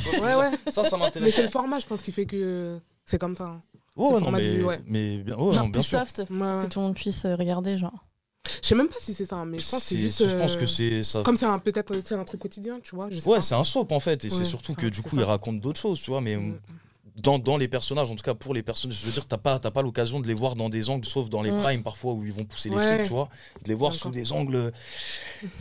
[0.71, 1.33] Ça, ça Mais m'intéresse.
[1.35, 3.51] c'est le format, je pense, qui fait que c'est comme ça.
[3.95, 4.79] Ouais, le non, mais, ouais.
[4.87, 5.99] mais bien, Genre non, bien plus sûr.
[5.99, 6.25] soft, Ouais,
[6.63, 8.05] que tout le monde puisse regarder, genre.
[8.61, 10.27] Je sais même pas si c'est ça, mais je pense que c'est C'est- juste.
[10.29, 11.21] Je pense euh, que c'est ça.
[11.23, 13.09] Comme c'est un- peut-être un truc quotidien, tu vois.
[13.11, 15.17] Je sais Ouais, c'est un soap en fait, et Ouais, c'est surtout que du coup
[15.17, 16.57] il raconte d'autres choses, tu vois, mais Mm.
[17.21, 19.59] Dans, dans les personnages, en tout cas pour les personnages, je veux dire, t'as pas,
[19.59, 21.61] t'as pas l'occasion de les voir dans des angles, sauf dans les Mm.
[21.61, 22.95] primes parfois où ils vont pousser les Ouais.
[22.97, 23.29] trucs, tu vois,
[23.63, 24.71] de les voir sous des angles.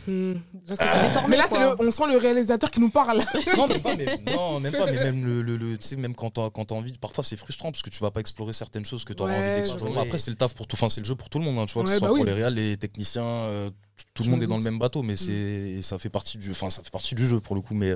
[0.07, 0.33] Hmm.
[0.79, 1.01] Ah.
[1.03, 3.21] Déformé, Mais là, c'est le, on sent le réalisateur qui nous parle.
[3.57, 6.15] non, même pas, mais, non, même pas, mais même le, le, le- tu sais, même
[6.15, 8.85] quand t'as, quand t'as envie, parfois c'est frustrant parce que tu vas pas explorer certaines
[8.85, 9.99] choses que t'auras Ouais, envie je d'explorer.
[10.01, 11.65] Après, c'est le taf pour tout, enfin c'est le jeu pour tout le monde, hein,
[11.65, 12.25] tu vois, que ce soit bah pour oui.
[12.27, 13.69] les réals, les techniciens, euh,
[14.13, 14.61] tout- le monde est dans le.
[14.61, 14.65] Mm.
[14.65, 17.39] même bateau, mais c'est, et ça fait partie du, enfin ça fait partie du jeu
[17.39, 17.93] pour le coup, mais,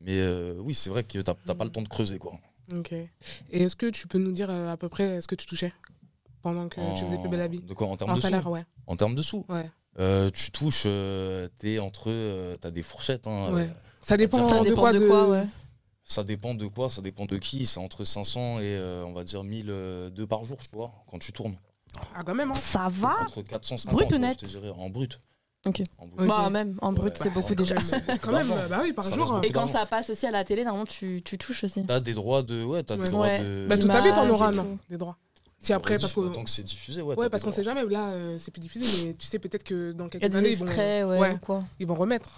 [0.00, 2.32] mais euh, oui, c'est vrai que t'as, t'as pas le temps de creuser quoi.
[2.76, 2.92] Ok.
[2.92, 3.10] Et
[3.50, 5.72] est-ce que tu peux nous dire euh, à peu près ce que tu touchais
[6.42, 7.60] pendant que tu faisais plus belle la vie?
[7.60, 8.64] De quoi en termes En de salaire, sous ouais.
[8.86, 9.44] En termes de sous?
[9.48, 9.68] Ouais.
[9.98, 13.26] Euh, Tu touches, euh, t'es entre, euh, t'as des fourchettes.
[13.26, 13.62] hein, Ouais.
[13.62, 13.66] euh,
[14.02, 15.44] Ça dépend, Ça de, dépend quoi, de quoi, ouais.
[16.04, 17.66] ça dépend de quoi, ça dépend de qui?
[17.66, 20.92] C'est entre 500 et euh, on va dire 1000 euh, deux par jour, tu vois,
[21.10, 21.56] quand tu tournes.
[22.14, 22.54] Ah, quand même, hein.
[22.54, 25.20] Ça va Entre 450 Brut ou ouais, net je te dirais, en brut.
[25.66, 25.82] Ok.
[25.98, 26.28] En brut.
[26.28, 27.18] Bah, même, en brut, Ouais.
[27.20, 27.80] c'est beaucoup c'est déjà.
[27.80, 29.26] C'est quand même, bah oui, par jour.
[29.26, 31.84] beaucoup Et quand ça passe aussi à la télé, normalement, tu, tu touches aussi.
[31.84, 32.62] T'as des droits de.
[32.62, 33.04] Ouais, t'as Ouais.
[33.04, 33.40] des droits Ouais.
[33.40, 33.66] de.
[33.68, 34.78] Bah, ta vie, t'en auras, non, tout.
[34.90, 35.16] des droits.
[35.58, 36.32] Si après, parce que.
[36.32, 37.16] Tant que c'est diffusé, ouais.
[37.16, 39.92] Ouais, parce qu'on sait jamais, là, euh, c'est plus diffusé, mais tu sais, peut-être que
[39.92, 41.32] dans quelques années, ils vont, extraits, ouais, ouais.
[41.34, 41.64] ou quoi.
[41.80, 42.28] ils vont remettre.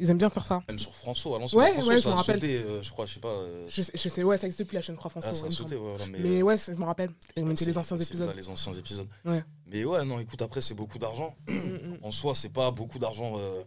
[0.00, 0.62] Ils aiment bien faire ça.
[0.68, 2.34] Même sur François, à l'ancienne, Ouais, François, ouais, ça je me a rappelle.
[2.40, 3.28] sauté, euh, je crois, je sais pas.
[3.28, 5.28] euh, Je sais, je sais, ouais, ça existe depuis la chaîne 3 Français.
[5.30, 6.18] Ah, ça a sauté, ouais, mais.
[6.18, 7.10] Mais euh, ouais, je me rappelle.
[7.36, 8.26] Ils mettaient c'est- les anciens épisodes.
[8.26, 9.06] bah, les anciens épisodes.
[9.24, 9.44] Ouais.
[9.66, 11.34] Mais ouais, non, écoute, après, c'est beaucoup d'argent.
[11.48, 11.98] Mm, mm.
[12.02, 13.62] En soi, c'est pas beaucoup d'argent euh,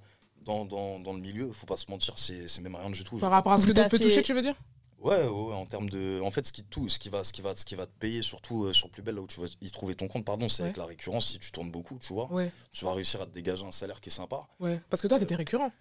[0.46, 3.18] dans, dans, dans le milieu, faut pas se mentir, c'est c'est même rien du tout.
[3.18, 4.56] Par rapport à ce que tu peux toucher, tu veux dire?
[5.00, 6.20] Ouais, ouais, en termes de.
[6.24, 7.92] En fait, ce qui, tout, ce qui, va, ce qui, va, ce qui va te
[8.00, 10.50] payer, surtout euh, sur Plus Belle, là où tu vas y trouver ton compte, pardon,
[10.50, 10.70] c'est Ouais.
[10.70, 11.28] avec la récurrence.
[11.28, 14.02] Si tu tournes beaucoup, tu vois, Ouais, tu vas réussir à te dégager un salaire
[14.02, 14.48] qui est sympa.
[14.60, 14.82] ouais.
[14.90, 15.72] Parce que toi, t'étais récurrent.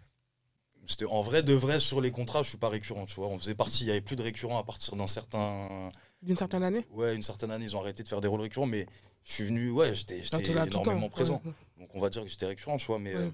[0.86, 3.26] C'était en vrai de vrai sur les contrats, je suis pas récurrent, tu vois.
[3.28, 5.90] On faisait partie, il y avait plus de récurrents à partir d'un certain.
[6.22, 6.86] D'une certaine année.
[6.92, 8.86] Ouais, une certaine année, ils ont arrêté de faire des rôles récurrents, mais
[9.24, 11.42] je suis venu, ouais, j'étais énormément présent.
[11.44, 11.52] Ouais.
[11.80, 13.20] Donc on va dire que j'étais récurrent, tu vois, mais Ouais.
[13.22, 13.30] euh,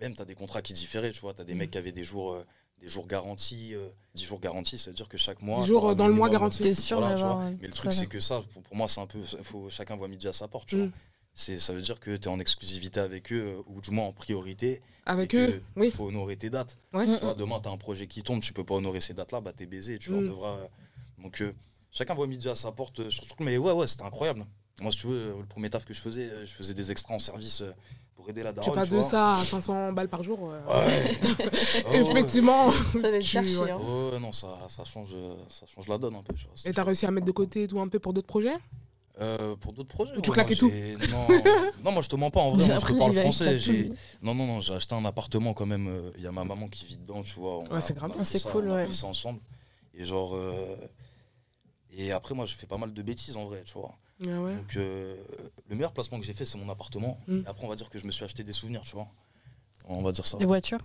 [0.00, 1.34] même tu as des contrats qui différaient, tu vois.
[1.34, 1.58] Tu as des Mm.
[1.58, 2.44] mecs qui avaient des jours, euh,
[2.78, 5.60] des jours garantis, euh, 10 jours garantis, ça veut dire que chaque mois.
[5.60, 6.62] Dix jours, t'auras euh, dans le mois garanti.
[6.62, 7.38] T'es sûr Voilà, tu d'avoir.
[7.40, 7.46] vois.
[7.50, 9.20] ouais, Mais le truc, c'est que ça, pour, pour moi, c'est un peu.
[9.42, 10.76] Faut, chacun voit midi à sa porte, tu.
[10.76, 10.92] Mm.
[11.34, 14.06] C'est, ça veut dire que tu es en exclusivité avec eux, euh, ou du moins
[14.06, 14.82] en priorité.
[15.04, 15.90] Avec et eux, oui.
[15.90, 16.76] faut honorer tes dates.
[16.92, 17.06] Ouais.
[17.06, 19.14] Mm, Tu vois, demain, tu as un projet qui tombe, tu peux pas honorer ces
[19.14, 20.28] dates-là, bah t'es baisé, tu Mm.
[20.28, 20.56] devra.
[21.18, 21.52] Donc, euh,
[21.90, 23.40] chacun voit midi à sa porte euh, sur ce truc.
[23.40, 24.44] Mais ouais, ouais, c'était incroyable.
[24.80, 26.90] Moi, si tu veux, euh, le premier taf que je faisais, euh, je faisais des
[26.90, 27.72] extras en service euh,
[28.16, 28.74] pour aider la Tu daronne.
[28.74, 29.08] passes tu de vois.
[29.08, 30.38] ça à 500 balles par jour.
[30.50, 31.18] euh, Ouais.
[31.90, 32.00] Ouais.
[32.00, 32.70] Effectivement.
[32.70, 33.70] Ça va être Tu- cherché, ouais.
[33.70, 33.78] hein.
[34.12, 36.32] Ouais, non, ça, ça, change, euh, ça change la donne un peu.
[36.34, 36.54] Tu vois.
[36.64, 38.56] Et t'as réussi à mettre de côté tout un peu pour d'autres projets?
[39.22, 40.70] Euh, pour d'autres projets Tu ouais, claquais non, tout
[41.10, 41.26] non,
[41.84, 43.58] non, moi je te mens pas en vrai, moi, je te parle français.
[43.58, 43.88] J'ai...
[44.22, 45.86] Non, non, non, j'ai acheté un appartement quand même.
[45.88, 47.58] euh, Il y a ma maman qui vit dedans, tu vois.
[47.58, 48.12] on Ouais, c'est grave.
[48.18, 48.84] Ah, c'est cool, on a ouais.
[48.84, 49.40] pris ça ensemble.
[49.94, 50.34] Et genre.
[50.34, 50.76] euh,
[51.90, 53.94] Et après, moi, je fais pas mal de bêtises en vrai, tu vois.
[54.24, 54.54] Ah ouais.
[54.56, 55.16] Donc, euh,
[55.68, 57.18] le meilleur placement que j'ai fait, c'est mon appartement.
[57.26, 57.40] Mm.
[57.44, 59.08] Et après, on va dire que je me suis acheté des souvenirs, tu vois.
[59.86, 60.36] On va dire ça.
[60.38, 60.80] Des voitures?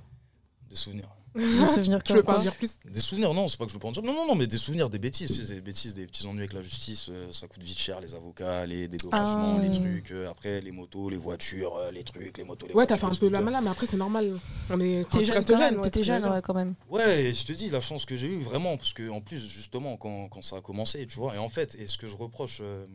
[0.70, 1.10] Des souvenirs.
[1.38, 2.77] Des souvenirs Tu comme veux pas en dire plus?
[2.86, 4.03] Des souvenirs, non, c'est pas que je veux pas en dire.
[4.03, 5.48] Non, non, non, mais des souvenirs, des bêtises.
[5.50, 7.08] Des bêtises, des petits ennuis avec la justice.
[7.10, 9.62] euh, ça coûte vite cher, les avocats, les dédommagements, Ah.
[9.62, 10.12] les trucs.
[10.12, 12.97] euh, après, les motos, les voitures, euh, les trucs, les motos, les Ouais, t'as voitures,
[12.97, 13.45] fait un les peu la scooters.
[13.45, 14.39] malade, mais après, c'est normal.
[14.69, 15.02] On est.
[15.06, 15.63] enfin, T'es tu jeune restes quand jeune.
[15.71, 16.76] même, ouais, t'étais jeune ouais, quand même.
[16.89, 19.47] Ouais, et je te dis, la chance que j'ai eue, vraiment, parce que en plus,
[19.47, 22.15] justement, quand, quand ça a commencé, tu vois, et en fait, et ce que je
[22.15, 22.86] reproche euh,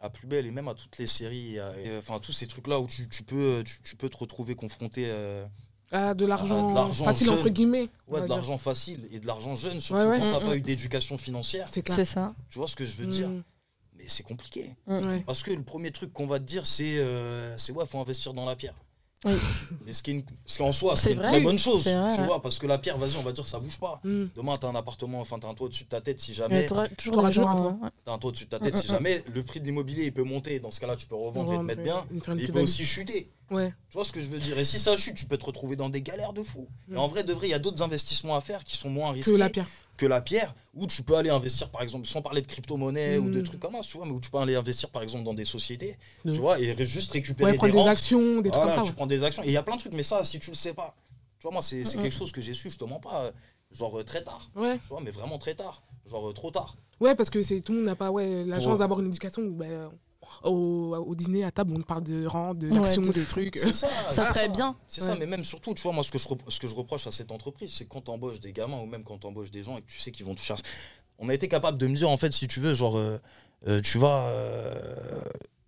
[0.00, 2.78] à Plus Belle et même à toutes les séries, à- et, enfin, tous ces trucs-là
[2.80, 5.44] où tu, tu peux, tu, tu peux te retrouver confronté euh,
[5.90, 7.38] Ah, de l'argent de l'argent facile, jeune.
[7.38, 7.88] entre guillemets.
[8.08, 10.18] ouais, de l'argent facile et de l'argent jeune, surtout Ouais, ouais.
[10.18, 10.58] quand t'as Mm, pas mm.
[10.58, 11.68] eu d'éducation financière.
[11.72, 11.96] C'est clair.
[11.96, 12.34] C'est ça.
[12.50, 13.42] Tu vois ce que je veux dire Mm.
[13.96, 14.76] Mais c'est compliqué.
[15.26, 18.32] Parce que le premier truc qu'on va te dire, c'est euh, c'est ouais, faut investir
[18.34, 18.74] dans la pierre.
[19.24, 19.32] Oui.
[19.86, 21.28] Mais ce qui est, une- ce qui en soi, C'est une vrai.
[21.28, 21.82] très bonne chose.
[21.84, 22.26] Vrai, tu ouais.
[22.26, 24.00] vois, parce que la pierre, vas-y, on va dire, ça bouge pas.
[24.04, 24.26] Mm.
[24.36, 26.66] Demain, t'as un appartement, enfin, t'as un toit au-dessus de ta tête si Mais jamais.
[26.66, 27.90] t'auras toujours un euh, ouais.
[28.04, 30.04] T'as un toit au-dessus de ta tête Mm, si mm, jamais le prix de l'immobilier
[30.04, 30.60] il peut monter.
[30.60, 32.04] Dans ce cas-là, tu peux revendre et te mettre bien.
[32.36, 33.30] Il peut aussi chuter.
[33.50, 33.72] Ouais.
[33.90, 34.58] Tu vois ce que je veux dire?
[34.58, 36.68] Et si ça chute, tu peux te retrouver dans des galères de fou.
[36.88, 36.94] Mm.
[36.94, 39.10] Et en vrai, de vrai, il y a d'autres investissements à faire qui sont moins
[39.10, 39.66] Que risqués la pierre.
[39.98, 43.28] Que la pierre, où tu peux aller investir, par exemple, sans parler de crypto-monnaie ou
[43.28, 43.42] de Mm.
[43.42, 45.44] trucs comme ça, tu vois, mais où tu peux aller investir, par exemple, dans des
[45.44, 48.92] sociétés, tu vois, et juste récupérer Ouais, prendre des actions, des trucs Voilà, comme tu
[48.94, 49.42] prends des actions.
[49.42, 50.94] Et il y a plein de trucs, mais ça, si tu le sais pas,
[51.38, 52.02] tu vois, moi, c'est c'est Mm, mm.
[52.04, 53.32] quelque chose que j'ai su, justement pas, euh,
[53.72, 54.78] genre euh, très tard, Ouais.
[54.78, 56.76] tu vois, mais vraiment très tard, genre euh, trop tard.
[57.00, 59.08] Ouais, parce que c'est tout le monde n'a pas ouais, la Pour- chance d'avoir une
[59.08, 59.90] éducation où ben,
[60.44, 63.56] au, au dîner, à table, on parle de rente, de Ouais, d'actions, de des trucs.
[63.58, 63.88] C'est ça.
[64.10, 64.76] Serait bien.
[64.88, 65.18] C'est ça, Ouais.
[65.18, 67.12] mais même surtout, tu vois, moi, ce que je, rep- ce que je reproche à
[67.12, 69.90] cette entreprise, c'est quand t'embauches des gamins ou même quand t'embauches des gens et que
[69.90, 70.54] tu sais qu'ils vont toucher.
[71.18, 73.18] On a été capable de me dire, en fait, si tu veux, genre, euh,
[73.66, 74.28] euh, tu vas.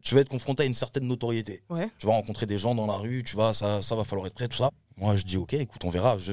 [0.03, 1.63] Tu vas être confronté à une certaine notoriété.
[1.71, 1.89] Ouais.
[1.99, 4.35] Tu vas rencontrer des gens dans la rue, tu vois, ça, ça va falloir être
[4.35, 4.71] prêt, tout ça.
[4.97, 6.19] Moi, je dis, ok, écoute, on verra.
[6.19, 6.33] Je-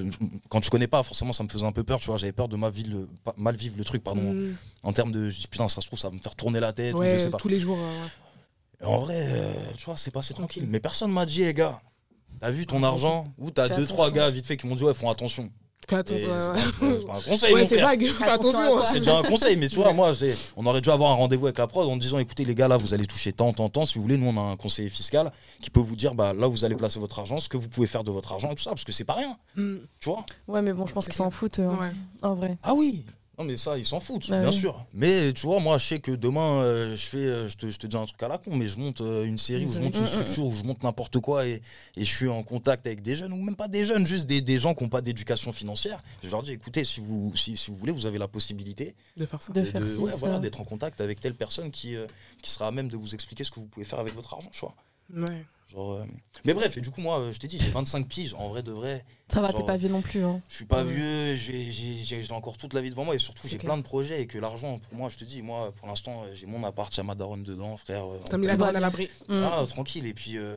[0.49, 2.17] quand tu connais pas, forcément, ça me faisait un peu peur, tu vois.
[2.17, 4.34] J'avais peur de ma vie, le- pas- mal vivre le truc, pardon.
[4.34, 4.56] Mm.
[4.84, 6.73] En termes de, je dis, putain, ça se trouve, ça va me faire tourner la
[6.73, 7.38] tête, ou je Ouais, sais pas.
[7.38, 7.77] tous les jours.
[7.80, 10.62] euh, En vrai, euh, tu vois, c'est passé tranquille.
[10.62, 10.69] Tranquille.
[10.71, 11.82] Mais personne m'a dit, les gars,
[12.41, 13.32] t'as vu ton argent?
[13.38, 15.49] Ou t'as deux, trois gars vite fait qui m'ont dit, ouais, font attention.
[15.89, 16.17] Fais Et attention.
[16.19, 16.57] c'est pas-
[16.99, 17.87] c'est pas un conseil, Ouais, mon c'est frère.
[17.87, 18.05] vague.
[18.07, 18.77] Fais Attention à attention.
[18.77, 21.15] quoi C'est déjà un conseil, mais tu vois, moi, j'ai- on aurait dû avoir un
[21.15, 23.69] rendez-vous avec la prod en disant, écoutez, les gars, là, vous allez toucher tant, tant,
[23.69, 23.85] tant.
[23.85, 26.47] Si vous voulez, nous, on a un conseiller fiscal qui peut vous dire, bah, là,
[26.47, 28.63] vous allez placer votre argent, ce que vous pouvez faire de votre argent et tout
[28.63, 29.75] ça, parce que c'est pas rien, Mm.
[30.01, 30.25] tu vois?
[30.49, 31.91] Ouais, mais bon, je pense C'est qu'ils s'en foutent, euh, Ouais.
[32.21, 32.57] en vrai.
[32.63, 33.05] Ah oui
[33.38, 34.56] non mais ça ils s'en foutent Bah bien oui.
[34.56, 37.69] sûr mais tu vois moi je sais que demain euh, je fais euh, je te,
[37.69, 39.73] je te dis un truc à la con mais je monte euh, une série où
[39.73, 41.62] je monte une Mm, mm, structure où je monte n'importe quoi et,
[41.95, 44.41] et je suis en contact avec des jeunes ou même pas des jeunes juste des,
[44.41, 47.69] des gens qui n'ont pas d'éducation financière je leur dis écoutez si vous si, si
[47.69, 49.54] vous voulez vous avez la possibilité De faire ça.
[49.54, 50.17] De de- faire de- ci, ouais, ça.
[50.17, 52.08] voilà, d'être en contact avec telle personne qui, euh,
[52.41, 54.50] qui sera à même de vous expliquer ce que vous pouvez faire avec votre argent
[54.52, 54.73] tu vois.
[55.13, 55.46] Ouais.
[55.72, 56.04] Genre, euh,
[56.46, 58.63] Mais bref, et du coup, moi, euh, je t'ai dit, j'ai 25 piges, en vrai
[58.63, 59.04] de vrai.
[59.28, 60.24] Ça va, t'es pas vieux non plus.
[60.24, 60.41] Hein.
[60.48, 60.93] Je suis pas Ouais.
[60.93, 63.76] vieux, j'ai- j'ai j'ai- j'ai encore toute la vie devant moi et surtout, j'ai plein
[63.76, 66.46] de projets et que l'argent, pour moi, je te dis, moi, pour l'instant, euh, j'ai
[66.46, 68.06] mon appart, a ma daronne dedans, frère.
[68.30, 69.10] T'as mis la daronne à l'abri.
[69.28, 69.43] Mm.
[69.43, 70.06] ah, tranquille.
[70.06, 70.56] Et puis, euh,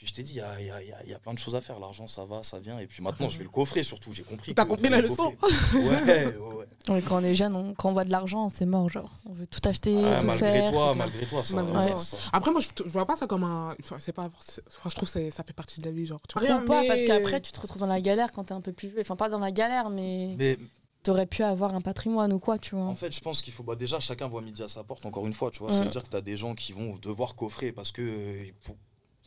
[0.00, 1.14] Puis je t'ai dit, il y a, il y a- il y a- il y
[1.14, 1.78] a plein de choses à faire.
[1.78, 2.78] L'argent, ça va, ça vient.
[2.78, 4.14] Et puis maintenant, je vais le coffrer surtout.
[4.14, 4.54] J'ai compris.
[4.54, 5.34] T'as compris la le leçon.
[5.74, 6.66] Ouais, ouais, ouais.
[6.88, 8.88] Ouais, quand on est jeune, on- quand on voit de l'argent, c'est mort.
[8.88, 10.70] Genre, on veut tout acheter, Ah, tout malgré faire.
[10.72, 11.54] toi, malgré toi, ça.
[11.54, 12.16] Malgré ouais, toi, ça.
[12.32, 13.74] Après, moi, je, je vois pas ça comme un.
[13.78, 14.30] Enfin, c'est pas.
[14.42, 16.20] c'est- enfin, je trouve que ça fait partie de la vie, genre.
[16.26, 18.54] Tu vois, Ou pas, mais- parce qu'après, tu te retrouves dans la galère quand t'es
[18.54, 19.00] un peu plus vieux.
[19.02, 20.56] Enfin, pas dans la galère, mais Mais
[21.02, 22.84] t'aurais pu avoir un patrimoine ou quoi, tu vois.
[22.86, 25.04] En fait, je pense qu'il faut bah, déjà chacun voit midi à sa porte.
[25.04, 25.74] Encore une fois, tu vois, Mm.
[25.74, 28.44] ça veut dire que tu as des gens qui vont devoir coffrer parce que euh,
[28.64, 28.76] pour-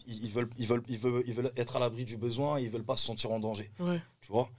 [0.08, 2.70] ils, ils veulent, ils veulent, ils veulent, ils veulent être à l'abri du besoin, ils
[2.70, 3.72] veulent pas se sentir en danger.
[3.80, 4.00] Ouais.
[4.22, 4.50] Tu vois?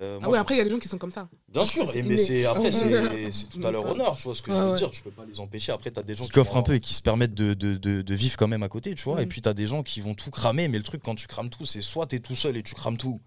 [0.00, 1.28] Euh, Ah ouais, je- après, il y a des gens qui sont comme ça.
[1.48, 2.70] Bien sûr, et- mais c'est après
[3.32, 4.76] c'est tout à leur honneur, tu vois ce que je veux ouais.
[4.78, 4.90] dire.
[4.92, 5.72] Tu peux pas les empêcher.
[5.72, 7.34] Après, tu as des gens Qui qui coffrent vont un peu et qui se permettent
[7.34, 9.20] de, de, de, de vivre quand même à côté, tu vois.
[9.22, 9.28] Et Mm.
[9.28, 11.66] puis t'as des gens qui vont tout cramer, mais le truc quand tu crames tout,
[11.66, 13.20] c'est soit t'es tout seul et tu crames tout.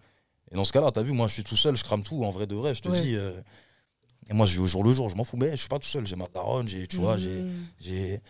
[0.51, 2.29] Et dans ce cas-là, t'as vu, moi je suis tout seul, je crame tout, en
[2.29, 3.01] vrai de vrai, je te Ouais.
[3.01, 3.15] dis.
[3.15, 3.33] euh,
[4.29, 5.79] Et moi je vis au jour le jour, je m'en fous, mais je suis pas
[5.79, 7.43] tout seul, j'ai ma daronne, j'ai, tu vois, j'ai.
[7.81, 8.21] J'ai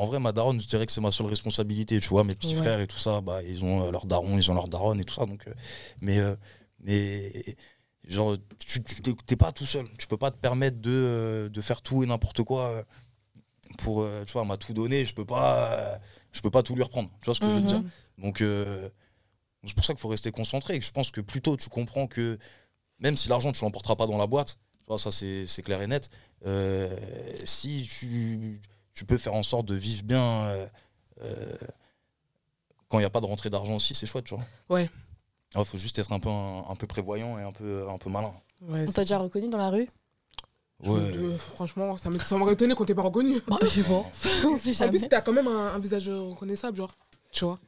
[0.00, 2.24] en vrai, ma daronne, je dirais que c'est ma seule responsabilité, tu vois.
[2.24, 2.62] Mes petits Ouais.
[2.62, 5.04] frères et tout ça, bah, ils ont euh, leur daron, ils ont leur daronne et
[5.04, 5.26] tout ça.
[5.26, 5.52] Donc, euh,
[6.00, 6.34] mais, euh,
[6.80, 7.30] mais,
[8.08, 9.86] genre, tu t'es- pas tout seul.
[9.98, 12.84] Tu peux pas te permettre de, de faire tout et n'importe quoi
[13.78, 15.04] pour, tu vois, m'a tout donné.
[15.04, 16.00] Je peux pas,
[16.32, 17.10] je peux pas tout lui reprendre.
[17.20, 17.80] Tu vois ce que je veux dire?
[17.80, 17.90] Mhm.
[18.24, 18.88] Donc, euh,
[19.64, 20.76] c'est pour ça qu'il faut rester concentré.
[20.76, 22.38] Et je pense que plus tôt tu comprends que
[22.98, 25.86] même si l'argent, tu l'emporteras pas dans la boîte, tu vois, ça c'est clair et
[25.86, 26.08] net.
[27.44, 28.60] si tu,
[29.00, 30.66] tu peux faire en sorte de vivre bien euh,
[31.22, 31.56] euh,
[32.90, 34.44] quand il n'y a pas de rentrée d'argent aussi, c'est chouette, tu vois.
[34.68, 34.90] Ouais.
[35.56, 38.10] Il faut juste être un peu, un, un peu prévoyant et un peu, un peu
[38.10, 38.30] malin.
[38.60, 39.88] Ouais, On t'a déjà reconnu dans la rue?
[40.86, 43.40] Euh, franchement, ça m'aurait étonné qu'on t'ait pas reconnu.
[43.48, 44.04] Bah, je sais pas.
[44.44, 44.98] On sait En jamais.
[44.98, 46.92] plus, t'as quand même un, un visage reconnaissable, genre.
[47.32, 47.58] Tu vois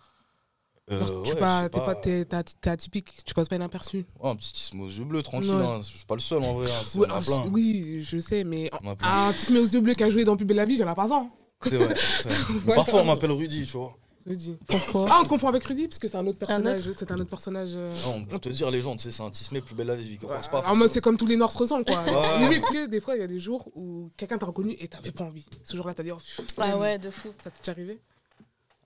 [0.90, 3.56] Genre, tu ouais, pas, je sais t'es pas, t'es, t'es- t'es atypique, tu passes pas
[3.56, 4.04] inaperçu.
[4.20, 5.50] Ouais, un petit isme aux yeux bleus, tranquille.
[5.50, 5.64] Ouais.
[5.64, 5.80] hein.
[5.82, 6.70] Je suis pas le seul en vrai.
[6.70, 6.82] hein.
[6.84, 7.42] C'est- Oui, on en a ah, plein.
[7.44, 9.28] je- oui, je sais, mais plein.
[9.28, 10.94] un petit aux yeux bleus qui a joué dans Plus belle la vie, j'en ai
[10.94, 11.30] pas hein.
[11.64, 11.94] C'est vrai.
[11.96, 12.38] c'est vrai.
[12.66, 13.96] Mais Ouais, parfois, on m'appelle Rudy, tu vois.
[14.26, 14.56] Dis.
[14.68, 16.82] Pourquoi Ah, on te confond avec Rudy parce que c'est un autre Un personnage.
[16.98, 17.70] C'est un autre personnage.
[17.74, 19.86] euh, Ah, on peut te dire, les gens, tu sais, c'est un tismé plus belle
[19.88, 20.18] la vie.
[20.18, 20.58] Commence pas.
[20.58, 20.94] à Ah, faire moi, ça.
[20.94, 22.02] c'est comme tous les Noirs se ressemblent, quoi.
[22.04, 22.38] Ouais.
[22.48, 24.86] Limite, tu sais, des fois, il y a des jours où quelqu'un t'a reconnu et
[24.88, 25.44] t'avais pas envie.
[25.64, 26.18] Ce jour-là, t'as dit, oh,
[26.58, 27.28] Ah ouais, de fou.
[27.42, 28.00] Ça t'est déjà arrivé?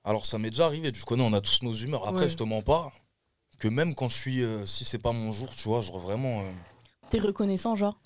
[0.07, 0.91] Alors, ça m'est déjà arrivé.
[0.93, 2.07] Tu connais, on a tous nos humeurs.
[2.09, 2.29] Après, Ouais.
[2.29, 2.93] je te mens pas.
[3.59, 4.43] Que même quand je suis.
[4.43, 6.41] euh, si c'est pas mon jour, tu vois, genre vraiment.
[6.41, 6.53] euh,
[7.11, 7.99] T'es reconnaissant, genre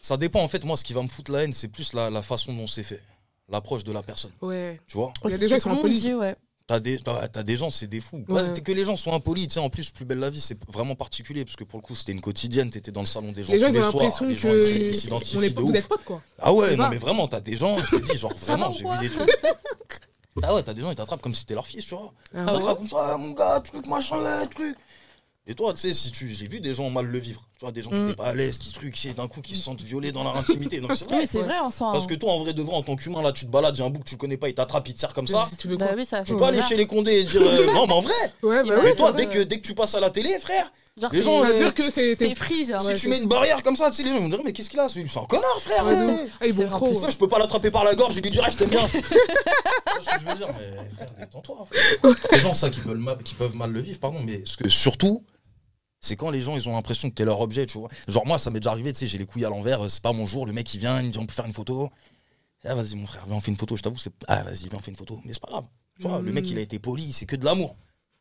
[0.00, 0.64] Ça dépend, en fait.
[0.64, 2.82] Moi, ce qui va me foutre la haine, c'est plus la, la façon dont c'est
[2.84, 3.02] fait.
[3.48, 4.30] L'approche de la personne.
[4.40, 4.80] Ouais.
[4.86, 6.00] Tu vois Il y a C'est des gens, ils sont impolis.
[6.02, 6.36] dit, ouais.
[6.68, 8.24] T'as des, t'as, t'as des gens, c'est des fous.
[8.28, 8.42] Ouais.
[8.42, 10.56] Ouais, que les gens sont impolis, tu sais, en plus, plus belle la vie, c'est
[10.70, 13.42] vraiment particulier, parce que pour le coup, c'était une quotidienne, t'étais dans le salon des
[13.42, 15.36] gens Les gens, tous ils ont les soirs, l'impression les gens, ils- ils que s'identifient
[15.38, 15.74] on est- de vous ouf.
[15.74, 16.22] êtes potes, quoi.
[16.38, 16.90] Ah ouais, C'est non ça.
[16.90, 19.28] mais vraiment, t'as des gens, je te dis, genre vraiment, j'ai vu des trucs.
[20.42, 22.12] Ah ouais, t'as des gens, ils t'attrapent comme si c'était leur fils, tu vois.
[22.34, 24.76] Ah Ils t'attrapent comme ça, Ah, mon gars, truc, machin, truc.
[25.46, 27.48] Et toi, tu sais, si tu, j'ai vu des gens mal le vivre.
[27.60, 28.06] Tu vois, des gens qui Mm.
[28.06, 30.34] étaient pas à l'aise, qui truc, c'est d'un coup, qui se sentent violés dans leur
[30.34, 30.80] intimité.
[30.80, 31.26] Donc c'est Oui, vrai.
[31.30, 31.92] c'est vrai en soi.
[31.92, 32.06] Parce hein.
[32.08, 33.90] que toi, en vrai de vrai, en tant qu'humain, là, tu te balades, j'ai un
[33.90, 35.46] bouc que tu le connais pas, il t'attrape, il te serre comme ça.
[35.50, 37.12] Si tu veux Bah quoi oui, ça Tu fait peux pas aller chez les condés
[37.18, 38.14] et dire euh, non, mais en vrai.
[38.42, 38.96] Ouais, bah Mais oui.
[38.96, 41.44] Toi, dès que, dès que tu passes à la télé, frère, Genre, les t'es- gens,
[41.44, 42.16] euh, dire que c'est.
[42.16, 42.80] t'es free, genre.
[42.80, 44.54] si ouais, tu mets une barrière comme ça, tu sais, les gens vont dire mais
[44.54, 45.84] qu'est-ce qu'il a C'est un connard, frère.
[45.84, 46.26] Ouais, ouais.
[46.40, 46.86] Ah, ils vont trop.
[46.88, 46.96] plus.
[46.98, 48.86] Ouais, je peux pas l'attraper par la gorge, je lui dirais je t'aime bien.
[48.88, 51.66] tu vois ce que je veux dire Mais frère, détends-toi.
[52.32, 54.66] Les gens, ça, qui peuvent, mal, qui peuvent mal le vivre, pardon, mais ce que
[54.70, 55.22] surtout,
[56.00, 57.88] c'est quand les gens ils ont l'impression que t'es leur objet, tu vois.
[58.08, 60.02] Genre, moi, ça m'est déjà arrivé, tu sais, j'ai les couilles à l'envers, euh, c'est
[60.02, 61.90] pas mon jour, le mec il vient, il me dit on peut faire une photo.
[62.64, 64.12] Ah, vas-y, mon frère, viens, on fait une photo, je t'avoue, c'est.
[64.28, 65.18] Ah, vas-y, viens, on fait une photo.
[65.24, 65.64] Mais c'est pas grave.
[65.98, 67.76] Tu vois, le mec il a été poli, c'est que de l'amour.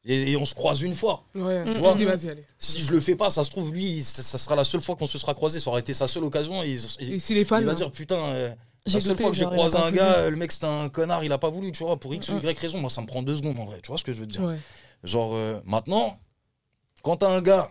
[0.05, 1.25] Et, et on se croise une fois.
[1.35, 1.93] Ouais, Tu tu vois.
[1.93, 2.45] dis, vas-y, allez.
[2.57, 4.95] Si je le fais pas, ça se trouve, lui, ça, ça sera la seule fois
[4.95, 6.63] qu'on se sera croisé, ça aurait été sa seule occasion.
[6.63, 7.59] Et, si les fans.
[7.59, 7.75] il va hein.
[7.75, 10.67] dire putain, euh, la seule fois que j'ai croisé un gars, euh, le mec c'était
[10.67, 12.43] un connard, il a pas voulu, tu vois, pour X ou Mm.
[12.45, 14.21] Y raison, moi ça me prend deux secondes en vrai, tu vois ce que je
[14.21, 14.43] veux te dire.
[14.43, 14.57] Ouais.
[15.03, 16.17] Genre euh, maintenant,
[17.01, 17.67] quand t'as un gars,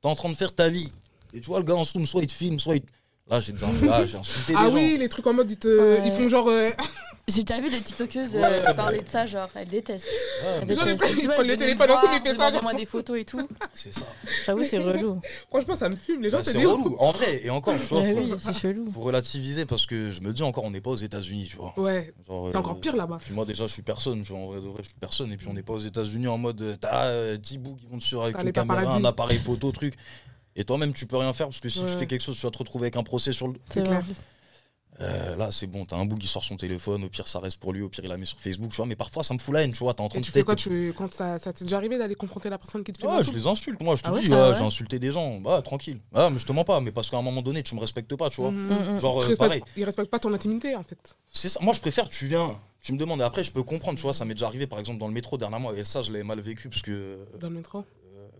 [0.00, 0.92] t'es en train de faire ta vie,
[1.32, 2.82] et tu vois le gars en zoom, soit il te filme, soit il.
[3.28, 4.74] Là j'ai des- là, j'ai insulté des Ah gens.
[4.74, 5.68] oui, les trucs en mode, ils, te...
[5.68, 6.02] Ouais.
[6.06, 6.48] ils font genre.
[6.48, 6.70] euh,
[7.26, 8.74] J'ai déjà vu des TikTokeuses euh, ouais.
[8.74, 10.04] parler de ça, genre, elles détestent.
[10.04, 11.14] Ouais, Elles mais Genre, détestent.
[11.16, 12.84] Ils ils ouais, prennent le venez téléphone me ensemble, voir, ils font ça, demandez-moi des
[12.84, 13.48] photos et tout.
[13.72, 14.04] c'est ça.
[14.44, 15.22] J'avoue, c'est relou.
[15.48, 16.20] Franchement, ça me fume.
[16.20, 16.96] Les gens, Bah, c'est c'est des relou.
[16.98, 18.90] En vrai, et encore, tu vois, faut, oui, c'est chelou.
[18.92, 21.72] faut relativiser parce que je me dis encore, on n'est pas aux États-Unis, tu vois.
[21.78, 23.20] Ouais, Genre, c'est euh, encore pire là-bas.
[23.22, 25.32] Puis moi déjà je suis personne, tu vois, en vrai de vrai je suis personne.
[25.32, 27.86] Et puis on n'est pas aux États-Unis en mode euh, t'as euh, 10 bouts qui
[27.90, 29.00] vont te suivre avec T'as une les caméra, paparazzis.
[29.02, 29.94] un appareil photo, truc.
[30.56, 31.96] Et toi-même tu peux rien faire parce que si tu Ouais.
[31.96, 33.54] fais quelque chose tu vas te retrouver avec un procès sur le.
[33.70, 34.02] C'est clair.
[35.00, 37.56] Euh, là c'est bon, t'as un bout qui sort son téléphone, au pire ça reste
[37.58, 38.86] pour lui, au pire il la met sur Facebook, tu vois.
[38.86, 40.30] Mais parfois ça me fout la haine, tu vois, t'es en train Et de tu
[40.30, 40.94] fais quoi tu...
[40.96, 43.32] Quand ça, ça t'est déjà arrivé d'aller confronter la personne qui te fait Ouais, je
[43.32, 44.22] les insulte, moi je te Ah ouais?
[44.22, 45.98] dis, Ah ouais, j'ai insulté des gens, bah tranquille.
[46.14, 48.14] Ah, mais je te mens pas, mais parce qu'à un moment donné tu me respectes
[48.14, 48.52] pas, tu vois.
[48.52, 48.68] Mhm.
[48.68, 49.00] Mm, mm.
[49.00, 49.62] Genre Tu euh, pareil.
[49.76, 51.16] Ils respectent pas ton intimité en fait.
[51.32, 51.58] C'est ça.
[51.60, 53.20] Moi, je préfère, tu viens, tu me demandes.
[53.20, 55.12] Et après, je peux comprendre, tu vois, ça m'est déjà arrivé, par exemple, dans le
[55.12, 55.74] métro dernièrement.
[55.74, 57.18] Et ça, je l'avais mal vécu parce que.
[57.40, 57.84] Dans le métro?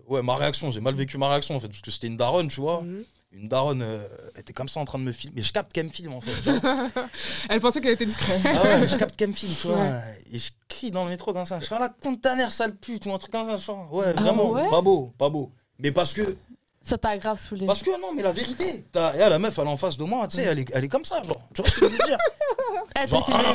[0.08, 2.48] Ouais, ma réaction, j'ai mal vécu ma réaction, en fait, parce que c'était une daronne,
[2.48, 2.82] tu vois.
[2.82, 3.04] Mhm.
[3.36, 5.34] Une daronne euh, elle était comme ça en train de me filmer.
[5.36, 6.50] Mais je capte qu'elle me filme, en fait.
[7.50, 8.40] Elle pensait qu'elle était discrète.
[8.44, 9.76] ah ouais, mais je capte qu'elle me filme, tu vois.
[9.76, 10.20] Ouais.
[10.32, 11.58] Et je, crie dans le métro comme ça.
[11.58, 13.56] Je fais, ah, la compte ta mère, sale pute, ou un truc comme ça.
[13.56, 15.50] je Ouais, Ah vraiment, ouais pas beau, pas beau.
[15.80, 16.36] Mais parce que,
[16.86, 17.64] Ça t'a grave saoulé.
[17.66, 19.96] parce que non, mais la vérité, t'as- et là, la meuf, elle est en face
[19.96, 21.40] de moi, tu sais, elle est, elle est comme ça, genre.
[21.54, 22.18] Tu vois ce que je veux dire?
[22.96, 23.52] Elle t'a moment- vraiment.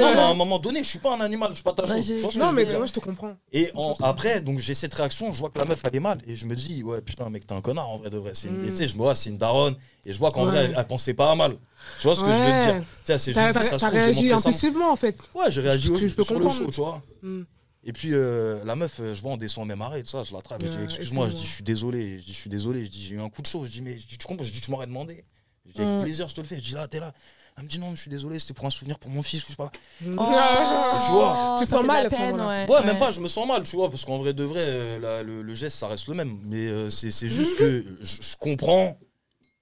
[0.00, 1.82] Non, mais à un moment donné, je suis pas un animal, je suis pas ta
[1.84, 2.06] Ouais, chose.
[2.06, 2.78] j'ai- Tu vois ce que Non, je mais veux dire?
[2.78, 3.34] moi, je te comprends.
[3.52, 6.18] Et en- après, donc j'ai cette réaction, je vois que la meuf elle est mal
[6.26, 8.30] et je me dis ouais putain mec t'es un connard en vrai de vrai.
[8.34, 8.64] C'est une- Mm.
[8.64, 9.74] et tu sais je me vois c'est une daronne
[10.06, 10.50] et je vois qu'en Ouais.
[10.52, 11.56] vrai elle, elle pensait pas à mal.
[12.00, 12.64] Tu vois ce que je veux Ouais.
[12.64, 12.74] dire?
[12.80, 14.48] Tu sais c'est T'as juste dit, ça se t'as trouve, j'ai réagi montré ça.
[14.48, 15.16] impulsivement, en fait.
[15.34, 16.64] Ouais j'ai réagi Je- au- je peux sur le comprendre.
[16.66, 17.02] show tu vois.
[17.22, 17.42] Mm.
[17.88, 20.22] Et puis euh, la meuf euh, je vois on descend au même arrêt tout ça
[20.22, 22.84] je l'attrape je dis excuse-moi je dis je suis désolé je dis je suis désolé
[22.84, 24.44] je dis j'ai eu un coup de chaud je dis mais je dis tu comprends
[24.44, 25.24] je dis tu m'aurais demandé.
[25.66, 25.84] Je dis Mm.
[25.88, 27.12] avec plaisir je te le fais je dis là t'es là.
[27.56, 29.42] Elle me dit non mais je suis désolé c'était pour un souvenir pour mon fils
[29.42, 29.72] ou je sais pas.
[30.04, 32.66] Oh, Tu vois, tu ça sens mal à ce peine, moment-là.
[32.68, 34.98] Ouais, même pas, je me sens mal, tu vois, parce qu'en vrai de vrai, euh,
[35.00, 36.38] la- le, le geste, ça reste le même.
[36.44, 38.96] Mais euh, c'est c'est juste que je, comprends,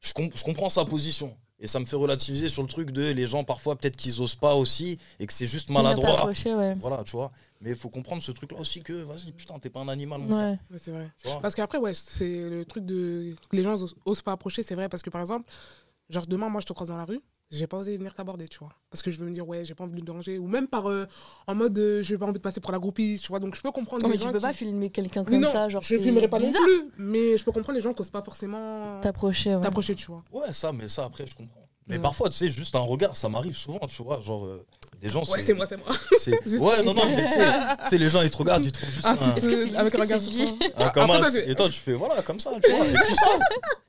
[0.00, 1.34] je, com- je comprends sa position.
[1.58, 4.34] Et ça me fait relativiser sur le truc de les gens, parfois, peut-être qu'ils osent
[4.34, 6.10] pas aussi, et que c'est juste maladroit.
[6.26, 6.34] ouais.
[6.82, 7.32] Voilà, tu vois.
[7.60, 10.26] Mais il faut comprendre ce truc-là aussi que, vas-y, putain, t'es pas un animal, mon
[10.28, 10.58] frère, Ouais.
[10.70, 11.10] Ouais, c'est vrai.
[11.22, 11.28] tu.
[11.42, 13.34] Parce qu'après, ouais, c'est le truc de.
[13.52, 14.88] Les gens osent, osent pas approcher, c'est vrai.
[14.88, 15.50] Parce que par exemple,
[16.10, 18.58] genre demain, moi, je te croise dans la rue, j'ai pas osé venir t'aborder, tu
[18.58, 18.72] vois.
[18.90, 20.36] Parce que je veux me dire, ouais, j'ai pas envie de déranger.
[20.36, 20.86] Ou même par.
[20.90, 21.06] euh,
[21.46, 23.38] en mode, euh, j'ai pas envie de passer pour la groupie, tu vois.
[23.40, 25.38] Donc je peux comprendre Non, les mais tu gens peux qui- pas filmer quelqu'un comme
[25.40, 25.80] non, ça, genre.
[25.82, 26.60] je filmerai pas bizarre.
[26.60, 26.90] non plus.
[26.98, 29.62] Mais je peux comprendre les gens qui osent pas forcément T'approcher, ouais.
[29.62, 30.22] t'approcher, tu vois.
[30.32, 31.65] Ouais, ça, mais ça, après, je comprends.
[31.88, 32.02] Mais Ouais.
[32.02, 34.20] parfois, tu sais, juste un regard, ça m'arrive souvent, tu vois.
[34.20, 34.66] Genre, euh,
[35.00, 35.22] des gens.
[35.30, 35.86] Ouais, c'est moi, c'est moi.
[36.58, 37.32] Ouais, non, non, mais tu
[37.90, 39.34] sais, les gens, ils te regardent, ils te font juste Ah, un.
[39.36, 40.32] Est-ce que c'est Avec un regard sur.
[40.76, 42.86] Ah, Ah, Et toi, tu fais voilà, comme ça, tu vois.
[42.86, 43.28] Et puis ça,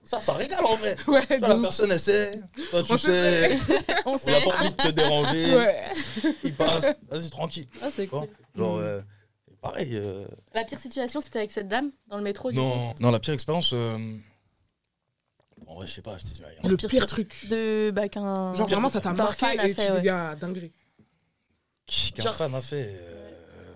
[0.03, 0.95] ça, ça régale en vrai.
[1.07, 2.39] Ouais, Toi, la personne, elle sait.
[2.69, 3.49] Toi, tu On sais.
[3.49, 3.57] sait.
[4.05, 5.55] On On n'a pas envie de te déranger.
[5.55, 5.83] Ouais.
[6.43, 6.85] Il passe.
[7.09, 7.67] Vas-y, tranquille.
[7.81, 8.27] Ah, c'est cool.
[8.55, 8.81] Genre, Mm.
[8.81, 9.01] euh,
[9.59, 9.89] pareil.
[9.95, 12.51] euh, La pire situation, c'était avec cette dame dans le métro.
[12.51, 12.63] du coup.
[12.63, 13.73] Non, non, la pire expérience.
[15.67, 16.17] En vrai, je sais pas.
[16.17, 16.69] Je dis, rien.
[16.69, 17.47] Le pire pire truc.
[17.49, 18.53] De bah, qu'un.
[18.55, 20.01] Genre vraiment, ça t'a marqué et tu fait, te ouais.
[20.01, 20.71] dis, ah, dinguerie.
[22.15, 22.89] Qu'un Genre, fan a fait.
[22.99, 23.73] euh,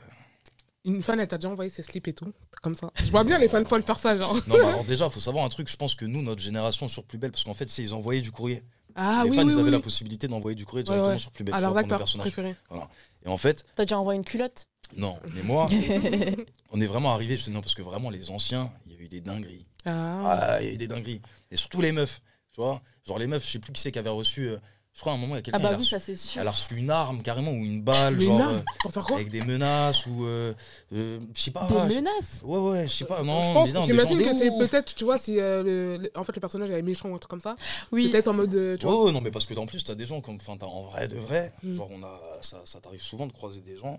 [0.86, 2.32] Une fan, elle t'a déjà envoyé ses slips et tout.
[2.62, 2.92] Comme ça.
[3.04, 4.34] Je vois bien les fans folles faire ça, genre.
[4.48, 5.70] Non, mais alors déjà, faut savoir un truc.
[5.70, 8.22] Je pense que nous, notre génération sur Plus Belle, parce qu'en fait, c'est ils envoyaient
[8.22, 8.64] du courrier.
[8.96, 9.72] Ah les oui, fans, oui, ils avaient oui.
[9.72, 11.20] la possibilité d'envoyer du courrier directement ouais.
[11.20, 11.56] sur Plus Belle.
[11.56, 12.32] À tu leurs vois, pour nos acteurs personnages.
[12.32, 12.56] préférés.
[13.26, 14.68] Et en fait, T'as déjà envoyé une culotte?
[14.98, 15.68] Non, mais moi,
[16.72, 17.38] on est vraiment arrivé.
[17.38, 19.66] Je te dis non, parce que vraiment, les anciens, il y a eu des dingueries.
[19.86, 20.22] Ah.
[20.56, 21.22] Ah, il y a eu des dingueries.
[21.52, 22.22] Et surtout les meufs,
[22.54, 22.82] tu vois.
[23.06, 24.48] Genre les meufs, je sais plus qui c'est qui avait reçu.
[24.50, 24.58] euh,
[24.94, 25.89] je crois à un moment, il y a Ah quelqu'un bah elle, a oui, reçu,
[25.91, 26.41] ça c'est sûr.
[26.41, 29.06] elle a reçu une arme carrément ou une balle, Mais genre non, euh, pour faire
[29.06, 30.26] quoi avec des menaces ou.
[30.26, 30.54] euh,
[30.91, 31.65] euh, je sais pas.
[31.67, 33.24] Des je- menaces Ouais, ouais, je sais pas.
[33.24, 34.70] Non, je pense, mais non, des j'imagine que des c'est ouf.
[34.70, 37.20] peut-être, tu vois, si euh, le, le- en fait le personnage est méchant ou un
[37.20, 37.56] truc comme ça,
[37.94, 38.10] Oui.
[38.12, 39.06] peut-être en mode, euh, tu Ouais, vois.
[39.06, 40.36] ouais, non, mais parce que en plus, t'as des gens comme.
[40.36, 41.74] Enfin, t'as- en vrai de vrai, Mm.
[41.74, 43.98] genre, on a, ça, ça t'arrive souvent de croiser des gens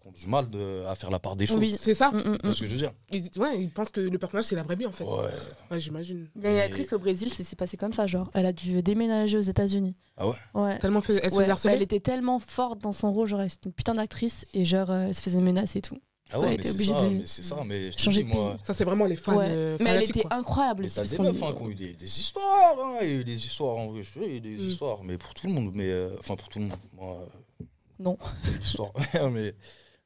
[0.00, 1.58] qui ont, du mal de, à faire la part des choses.
[1.58, 1.76] Oui.
[1.78, 2.10] C'est ça.
[2.10, 2.52] Mm, mm, mm.
[2.54, 4.76] ce que je veux dire Ils, ouais, ils pensent que le personnage c'est la vraie
[4.76, 5.04] vie en fait.
[5.04, 5.28] Ouais.
[5.70, 6.28] Ouais, j'imagine.
[6.36, 8.30] Il y a une actrice au Brésil, c'est c'est passé comme ça, genre.
[8.34, 9.96] Elle a dû déménager aux États-Unis.
[10.16, 10.34] Ah ouais?
[10.54, 10.78] Ouais.
[10.78, 11.74] Tellement fait, elle se faisait harceler.
[11.74, 15.06] elle était tellement forte dans son rôle, genre, c'était une putain d'actrice, et genre, euh,
[15.08, 15.96] elle se faisait menacer et tout.
[16.32, 17.96] Ah Ouais, ouais, elle mais était c'est obligée ça, de mais c'est ça, mais je
[17.96, 18.56] te changer dis, moi.
[18.62, 19.46] Ça c'est vraiment les fans Ouais.
[19.48, 20.32] euh, Mais elle était quoi.
[20.34, 20.94] incroyable Mais aussi.
[20.94, 23.24] t'as des meufs hein, qui ont eu des, des histoires, hein, il y a eu
[23.24, 24.60] des histoires en vrai, je des Mm.
[24.60, 27.26] histoires, mais pour tout le monde, mais euh, enfin pour tout le monde, moi.
[27.60, 27.64] euh,
[27.98, 28.16] Non.
[28.44, 28.92] des histoires,
[29.32, 29.54] mais,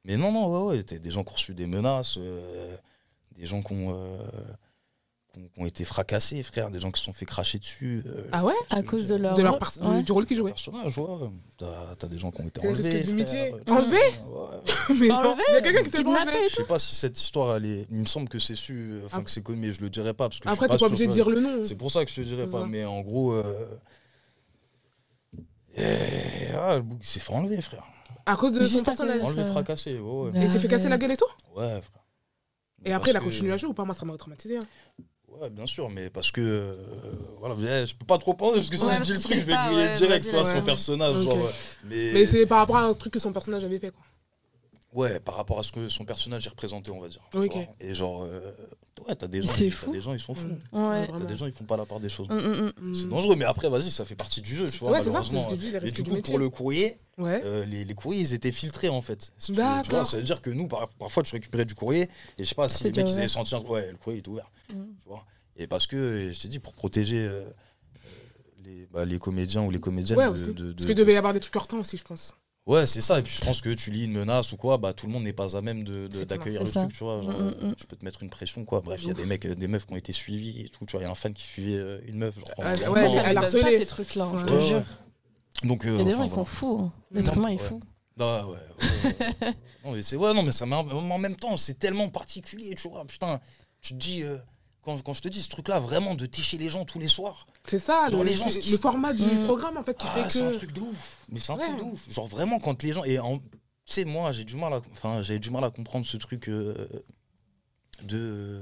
[0.05, 2.77] mais non, non, ouais, ouais, t'as des gens qui ont reçu des menaces, euh,
[3.37, 4.19] des gens qui ont, euh,
[5.33, 8.03] qui ont, qui ont été fracassés, frère, des gens qui se sont fait cracher dessus.
[8.07, 8.53] euh, Ah ouais?
[8.71, 9.35] À cause de leur.
[9.35, 9.49] De du-
[9.89, 10.03] Ouais.
[10.03, 10.53] du, rôle qu'ils jouaient.
[10.53, 11.29] personnage, ouais.
[11.59, 13.03] T'as t'as des gens qui ont été enlevés.
[13.03, 13.61] frère.
[13.69, 13.97] Enlevés?
[13.97, 14.95] Ouais.
[15.01, 16.49] Mais non, Enlevé il y a quelqu'un qui s'est enlever.
[16.51, 17.87] Je sais pas si cette histoire, elle est.
[17.91, 20.13] Il me semble que c'est su, enfin Après- que c'est connu, mais je le dirai
[20.15, 21.65] pas parce que je Après, suis t'es pas sûr, obligé de dire le nom.
[21.65, 23.35] C'est pour ça que je te dirais C'est pas, mais en gros.
[25.77, 27.85] eh, ah, le bouc, il s'est fait enlever, frère.
[28.27, 29.21] À cause de son Juste à cause personnage.
[29.21, 30.31] de- Enlevé, ça- fracassé, ouais, ouais.
[30.33, 32.05] Bah, Et il s'est fait casser la gueule et tout Ouais, frère.
[32.87, 34.59] Et après, il a parce que- continué à jouer ou pas Moi, ça m'a traumatisé.
[34.59, 34.67] hein.
[35.29, 36.41] Ouais, bien sûr, mais parce que.
[36.41, 36.77] euh,
[37.41, 39.25] voilà, mais je peux pas trop penser parce que si Ouais, je dis le parce
[39.25, 40.55] truc, que je vais griller ouais, direct, vas-y, tu vois, ouais.
[40.59, 41.17] son personnage.
[41.17, 41.23] Ok.
[41.25, 41.51] Genre, euh,
[41.85, 44.03] mais, Mais c'est par rapport à un truc que son personnage avait fait, quoi.
[44.95, 47.21] Ouais, par rapport à ce que son personnage est représenté, on va dire.
[47.33, 47.53] tu Ok.
[47.53, 47.65] vois.
[47.81, 48.41] Et genre, euh,
[49.09, 50.47] ouais, t'as des gens, ils- t'as des gens, ils sont fous.
[50.73, 50.79] Mm.
[50.91, 51.09] Ouais.
[51.09, 52.29] T'as des gens, ils font pas la part des choses.
[52.29, 52.95] Mm, mm, mm.
[52.95, 55.51] C'est dangereux, mais après, vas-y, ça fait partie du jeu, tu vois, Ouais, ça, malheureusement.
[55.51, 57.43] ce que les Et du coup, pour le courrier, Ouais.
[57.45, 59.33] euh, les, les courriers, ils étaient filtrés, en fait.
[59.37, 62.03] Si tu vois, ça veut dire que nous, par- parfois, tu récupérais du courrier,
[62.39, 64.29] et je sais pas si les mecs, ils avaient senti ouais, le courrier, il est
[64.29, 64.75] ouvert, tu
[65.07, 65.25] vois.
[65.57, 67.45] Et parce que, je t'ai dit, pour protéger euh,
[68.65, 71.41] les, bah, les comédiens ou les comédiennes Ouais, de- Parce qu'il devait y avoir des
[71.41, 72.37] trucs hors temps aussi, je pense.
[72.67, 73.19] Ouais, c'est ça.
[73.19, 75.25] Et puis je pense que tu lis une menace ou quoi, bah tout le monde
[75.25, 76.73] n'est pas à même de- de- d'accueillir clair.
[76.83, 77.21] le truc, tu vois.
[77.21, 77.75] Genre, Mm, mm, mm.
[77.75, 78.81] Tu peux te mettre une pression, quoi.
[78.81, 80.87] Bref, il y a des mecs, euh, des meufs qui ont été suivies et tout.
[80.87, 82.35] Tu vois, il y a un fan qui suivait euh, une meuf.
[82.39, 84.83] Genre, Ah, ouais, ça elle pas ces trucs-là, hein, je te jure.
[85.63, 86.91] Donc, euh, Il y a des gens, ils sont fous.
[87.11, 87.69] L'être humain est Ouais.
[87.69, 87.81] fou.
[88.19, 88.59] Ah, ouais, ouais,
[89.05, 89.55] ouais.
[89.85, 92.89] non, mais c'est ouais, non, mais ça m'a- en même temps, c'est tellement particulier, tu
[92.89, 93.05] vois.
[93.05, 93.41] Putain,
[93.83, 94.23] tu te dis.
[94.85, 97.47] Quand, quand je te dis ce truc-là, vraiment, de ticher les gens tous les soirs,
[97.65, 99.45] C'est ça, Genre le, les gens c'est se- le format du Mm.
[99.45, 101.17] programme en fait qui ah, fait c'est un truc de ouf.
[101.31, 101.67] Mais c'est un Ouais.
[101.67, 102.11] truc de ouf.
[102.11, 103.05] Genre vraiment, quand les gens.
[103.05, 103.41] Et en-
[103.87, 106.87] sais, moi, j'ai du mal à, enfin, j'avais du mal à comprendre ce truc euh,
[108.03, 108.61] de.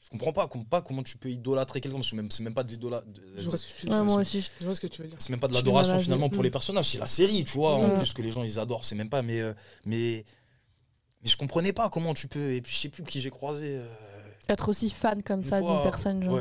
[0.00, 2.62] je comprends pas, pas comment tu peux idolâtrer quelqu'un, parce que même, c'est même pas
[2.64, 3.06] de l'idolâtre.
[3.36, 4.40] Je vois ce que tu Ouais, moi aussi.
[4.60, 5.18] je- vois ce que tu veux dire.
[5.20, 7.88] C'est même pas de l'adoration finalement pour les personnages, c'est la série, tu vois, en
[7.88, 7.98] Mm.
[7.98, 9.52] plus que les gens ils adorent, c'est même pas, mais, euh,
[9.84, 10.24] mais,
[11.22, 13.76] mais je comprenais pas comment tu peux, et puis je sais plus qui j'ai croisé.
[13.78, 13.94] euh,
[14.48, 16.24] Être aussi fan comme une ça d'une personne.
[16.24, 16.40] Genre.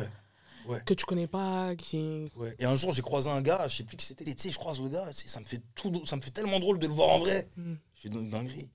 [0.68, 2.30] Ouais, Que tu connais pas, qui.
[2.36, 2.54] ouais.
[2.60, 4.58] Et un jour j'ai croisé un gars, je sais plus qui c'était, tu sais, je
[4.60, 7.10] croise le gars, ça me fait tout, ça me fait tellement drôle de le voir
[7.10, 7.48] en vrai.
[7.56, 7.74] Mm.
[7.96, 8.70] Je fais une dinguerie,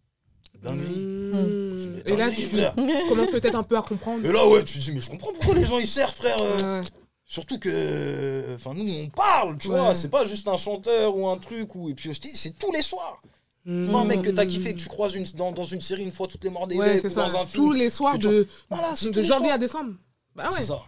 [0.63, 1.01] dinguerie.
[1.01, 1.77] Mmh.
[1.77, 2.75] Je fais, Et là, tu frère.
[3.31, 4.25] peut-être un peu à comprendre.
[4.25, 6.37] Et là ouais, tu te dis mais je comprends pourquoi les gens ils servent, frère.
[6.41, 6.87] euh, Ouais.
[7.27, 9.79] Surtout que, enfin nous on parle, tu Ouais.
[9.79, 12.83] vois, c'est pas juste un chanteur ou un truc ou et puis c'est tous les
[12.83, 13.21] soirs.
[13.65, 13.85] Mmh.
[13.85, 16.11] C'est un mec que t'as kiffé, que tu croises une, dans, dans une série une
[16.11, 17.27] fois toutes les morts des Ouais, mecs c'est ou ça.
[17.27, 17.63] dans un film.
[17.65, 19.55] Tous les soirs de, Voilà, c'est de les janvier soirs.
[19.55, 19.93] à décembre.
[20.35, 20.67] Bah C'est ouais.
[20.67, 20.81] ça.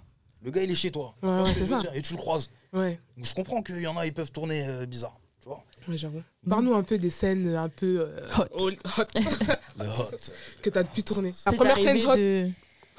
[0.42, 1.14] Le gars il est chez toi.
[1.22, 1.78] Ouais, ouais, c'est ça.
[1.78, 2.50] dire Et tu le croises.
[2.72, 5.16] Ouais, Donc je comprends qu'il y en a, ils peuvent tourner euh, bizarre.
[5.40, 6.22] Tu vois ouais j'avoue.
[6.48, 8.64] Parle-nous un peu des scènes un peu euh, Hot.
[8.64, 9.04] hot- hot
[9.78, 10.16] Le hot.
[10.62, 11.28] que t'as pu tourner.
[11.46, 12.16] La C'est première scène hot.
[12.16, 12.50] de-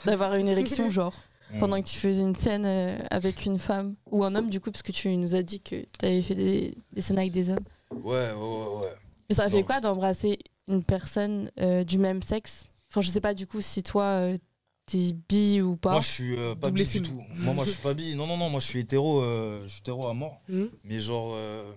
[0.06, 1.14] d'avoir une érection, genre,
[1.54, 1.60] Mm.
[1.60, 4.72] pendant que tu faisais une scène euh, avec une femme ou un homme, du coup,
[4.72, 7.50] parce que tu nous as dit que tu avais fait des, des scènes avec des
[7.52, 7.60] hommes.
[7.92, 8.94] Ouais, ouais, ouais, ouais.
[9.30, 9.64] Mais ça fait Non.
[9.64, 12.66] quoi d'embrasser une personne euh, du même sexe?
[12.90, 14.38] Enfin, je sais pas du coup si toi, euh,
[14.86, 15.92] t'es bi ou pas.
[15.94, 17.22] Moi je suis euh, pas Double bi du tout.
[17.38, 18.16] Moi, moi je suis pas bi.
[18.16, 20.42] Non, non, non, moi je suis hétéro, euh, je suis hétéro à mort.
[20.48, 20.66] Mmh.
[20.84, 21.72] Mais genre, euh,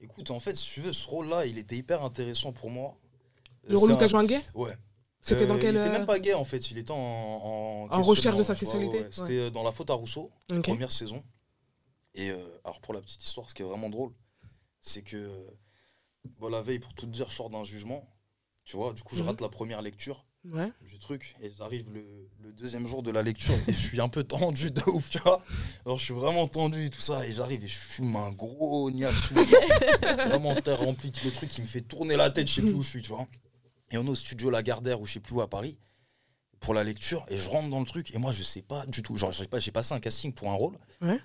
[0.00, 2.96] écoute, en fait, si tu veux, ce rôle-là, il était hyper intéressant pour moi.
[3.68, 4.40] Le rôle où t'as joué un gay?
[4.54, 4.72] Ouais.
[5.20, 5.74] C'était dans quel.
[5.74, 6.96] Il était même pas gay en fait, il était en.
[6.96, 9.08] En, En recherche de sa sexualité, ouais, ouais.
[9.10, 10.30] C'était dans La faute à Rousseau,
[10.62, 11.22] première saison.
[12.14, 14.12] Et euh, alors pour la petite histoire, ce qui est vraiment drôle,
[14.80, 15.28] c'est que
[16.38, 18.08] bon, la veille, pour tout te dire, je sors d'un jugement.
[18.64, 19.28] Tu vois, du coup, je Mhm.
[19.28, 20.70] rate la première lecture Ouais.
[20.82, 24.08] du truc et j'arrive le, le deuxième jour de la lecture et je suis un
[24.08, 25.42] peu tendu de ouf, tu vois.
[25.84, 28.90] Alors je suis vraiment tendu et tout ça et j'arrive et je fume un gros
[28.90, 29.34] niatsou.
[30.28, 32.82] vraiment terre remplie, le truc qui me fait tourner la tête, je sais plus où
[32.82, 33.26] je suis, tu vois.
[33.90, 35.76] Et on est au studio Lagardère ou je sais plus où à Paris
[36.60, 39.02] pour la lecture et je rentre dans le truc et moi je sais pas du
[39.02, 39.16] tout.
[39.16, 40.78] Genre j'ai pas j'ai passé un casting pour un rôle.
[41.00, 41.20] Ouais.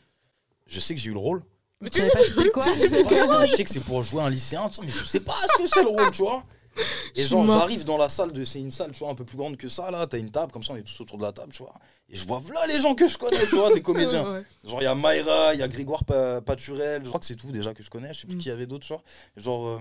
[0.65, 1.43] Je sais que j'ai eu le rôle.
[1.83, 4.89] Mais tu savais pas c'était quoi Je sais que c'est pour jouer un lycéen, mais
[4.89, 6.43] je sais pas ce que c'est le rôle, tu vois.
[7.15, 8.43] Et genre, j'arrive dans la salle de.
[8.43, 10.07] C'est une salle, tu vois, un peu plus grande que ça, là.
[10.07, 11.73] T'as une table, comme ça, on est tous autour de la table, tu vois.
[12.09, 14.23] Et je vois là les gens que je connais, tu vois, des comédiens.
[14.23, 14.45] Ouais, ouais.
[14.65, 17.01] Genre, il y a Mayra, il y a Grégoire Pa- Paturel.
[17.03, 18.11] Je crois que c'est tout déjà que je connais.
[18.13, 18.39] Je sais plus Mm.
[18.39, 19.03] qui y avait d'autres, tu vois.
[19.37, 19.67] Genre.
[19.67, 19.79] euh,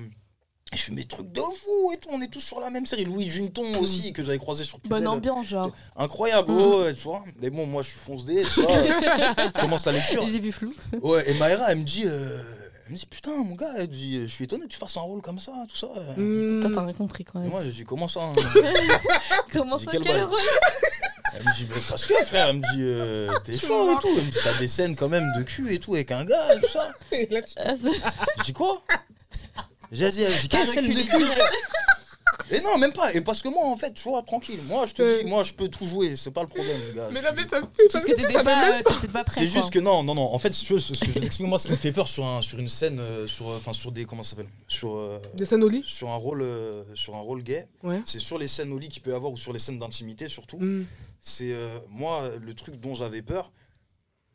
[0.72, 3.04] je fais mes trucs de fou et tout, on est tous sur la même série.
[3.04, 5.70] Louis Junton aussi, que j'avais croisé sur Bonne ambiance, genre.
[5.96, 6.56] Incroyable, Mm.
[6.82, 7.24] ouais, tu vois.
[7.40, 8.78] Mais bon, moi, je suis fonce dé, tu vois.
[8.82, 10.26] je commence la lecture.
[10.28, 10.72] J'ai vu flou.
[11.02, 12.42] Ouais, et Mayra, elle me dit, euh,
[12.86, 15.02] elle me dit, putain, mon gars, elle dit, je suis étonné que tu fasses un
[15.02, 15.88] rôle comme ça, tout ça.
[16.16, 16.60] Mmh.
[16.62, 17.50] Toi, t'as rien compris quand même.
[17.50, 18.32] moi, j'ai dit, comment ça hein
[19.52, 20.38] Comment ça, quel rôle
[21.34, 24.08] Elle me dit, mais parce que, frère, elle me dit, euh, t'es chaud et tout.
[24.16, 26.54] Elle me dit, t'as des scènes quand même de cul et tout avec un gars
[26.54, 26.92] et tout ça.
[27.12, 28.82] Je dis, quoi?
[29.92, 31.24] J'ai dit, j'ai dit, quelle scène de cul
[32.50, 33.12] Et non, même pas.
[33.14, 34.58] Et parce que moi, en fait, tu vois, tranquille.
[34.66, 35.22] Moi, je te Euh.
[35.22, 36.16] dis, moi, je peux tout jouer.
[36.16, 37.08] C'est pas le problème, gars.
[37.12, 37.88] Mais là, mais ça me fait.
[37.90, 39.40] Parce que que t'étais pas, prêt.
[39.40, 40.32] C'est juste que non, non, non.
[40.34, 41.92] En fait, si tu veux, ce ce que je t'explique, moi, ce qui me fait
[41.92, 44.48] peur sur, un, sur une scène, euh, sur, euh, enfin, sur des, comment ça s'appelle?
[44.68, 45.82] Sur, euh, Des scènes au lit?
[45.86, 47.66] sur un rôle, euh, sur un rôle gay.
[47.82, 48.00] Ouais.
[48.04, 50.28] C'est sur les scènes au lit qu'il peut y avoir ou sur les scènes d'intimité
[50.28, 50.58] surtout.
[50.58, 50.84] Mmh.
[51.20, 53.52] C'est euh, moi le truc dont j'avais peur,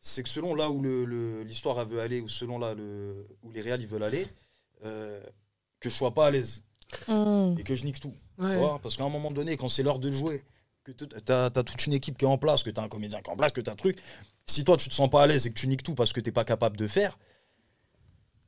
[0.00, 3.50] c'est que selon là où le- le- l'histoire veut aller ou selon là le, où
[3.52, 4.26] les réals ils veulent aller,
[4.84, 5.20] euh,
[5.80, 6.62] que je sois pas à l'aise
[7.06, 7.56] Mmh.
[7.58, 8.14] et que je nique tout.
[8.38, 8.56] tu Ouais.
[8.56, 10.42] vois Parce qu'à un moment donné, quand c'est l'heure de jouer,
[10.84, 13.20] que tu as, toute une équipe qui est en place, que tu as un comédien
[13.20, 13.98] qui est en place, que tu as un truc,
[14.46, 16.20] si toi tu te sens pas à l'aise et que tu niques tout parce que
[16.20, 17.18] t'es pas capable de faire,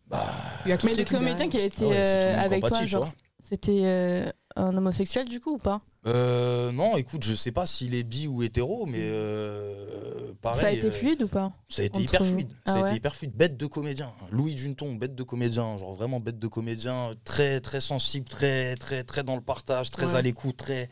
[0.07, 0.27] bah
[0.64, 2.85] Il y a tout Mais le comédien qui a été Ah ouais, euh, avec toi,
[2.85, 3.09] genre,
[3.43, 5.83] c'était euh, un homosexuel du coup ou pas?
[6.07, 10.61] Euh, non, écoute, je sais pas s'il est bi ou hétéro, mais euh, pareil.
[10.61, 12.49] Ça a été euh, fluide ou pas Ça a été Entre hyper fluide.
[12.65, 13.33] Ah ça a ouais été hyper fluide.
[13.35, 14.11] Bête de comédien.
[14.31, 15.77] Louis Junton, bête de comédien.
[15.77, 17.11] Genre vraiment bête de comédien.
[17.25, 20.15] Très, très sensible, très, très, très dans le partage, très Ouais.
[20.15, 20.89] à l'écoute, très.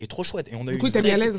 [0.00, 0.48] Et trop chouette.
[0.50, 1.38] Et on a eu Du coup, t'as mis à l'aise.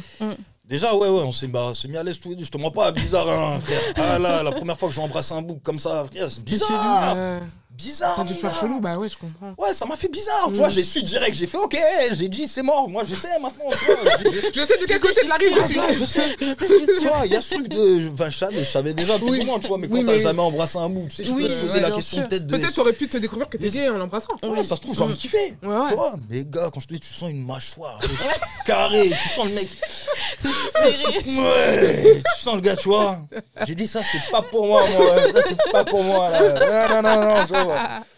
[0.64, 2.46] Déjà, ouais, ouais, on s'est bah, mis à l'aise tous les deux.
[2.46, 3.82] Je te mens pas, bizarre, hein, frère.
[3.98, 7.42] Ah là, la première fois que j'ai embrassé un bouc comme ça, frère, c'est bizarre.
[7.78, 8.16] Bizarre.
[8.16, 9.54] Ça a dû te faire chelou, bah ouais, je comprends.
[9.58, 10.46] Ouais, ça m'a fait bizarre.
[10.48, 10.58] Tu Mm.
[10.58, 11.36] vois, j'ai su direct.
[11.36, 11.78] J'ai fait, ok,
[12.14, 12.88] j'ai dit, c'est mort.
[12.90, 13.66] Moi, je sais maintenant.
[13.78, 14.18] tu vois.
[14.54, 15.80] Je sais de quel côté de la rive je suis.
[16.00, 16.36] Je sais.
[16.40, 18.12] Je sais, je Tu vois, il y a ce truc de.
[18.14, 19.40] Enfin, je savais, je savais déjà plus Oui.
[19.42, 21.32] ou moins, tu vois, mais quand t'as mais- jamais embrassé un bout, tu sais, je
[21.32, 22.58] Oui, peux te poser ouais, la question peut-être de.
[22.58, 24.30] Peut-être t'aurais pu te découvrir que t'es gay en l'embrassant.
[24.44, 25.56] Ouais, ça se trouve, j'aurais kiffé.
[25.64, 25.90] Ouais, ouais.
[25.90, 28.00] Tu vois, mais gars, quand je te dis, tu sens une mâchoire
[28.66, 29.70] carrée, tu sens le mec.
[31.26, 33.20] Ouais, tu sens le gars, tu vois.
[33.66, 35.16] J'ai dit, ça, c'est pas pour moi, moi.
[35.34, 36.30] Ça, c'est pas pour moi.
[36.30, 37.02] Là.
[37.02, 38.15] Non, non, non, non, tu vois.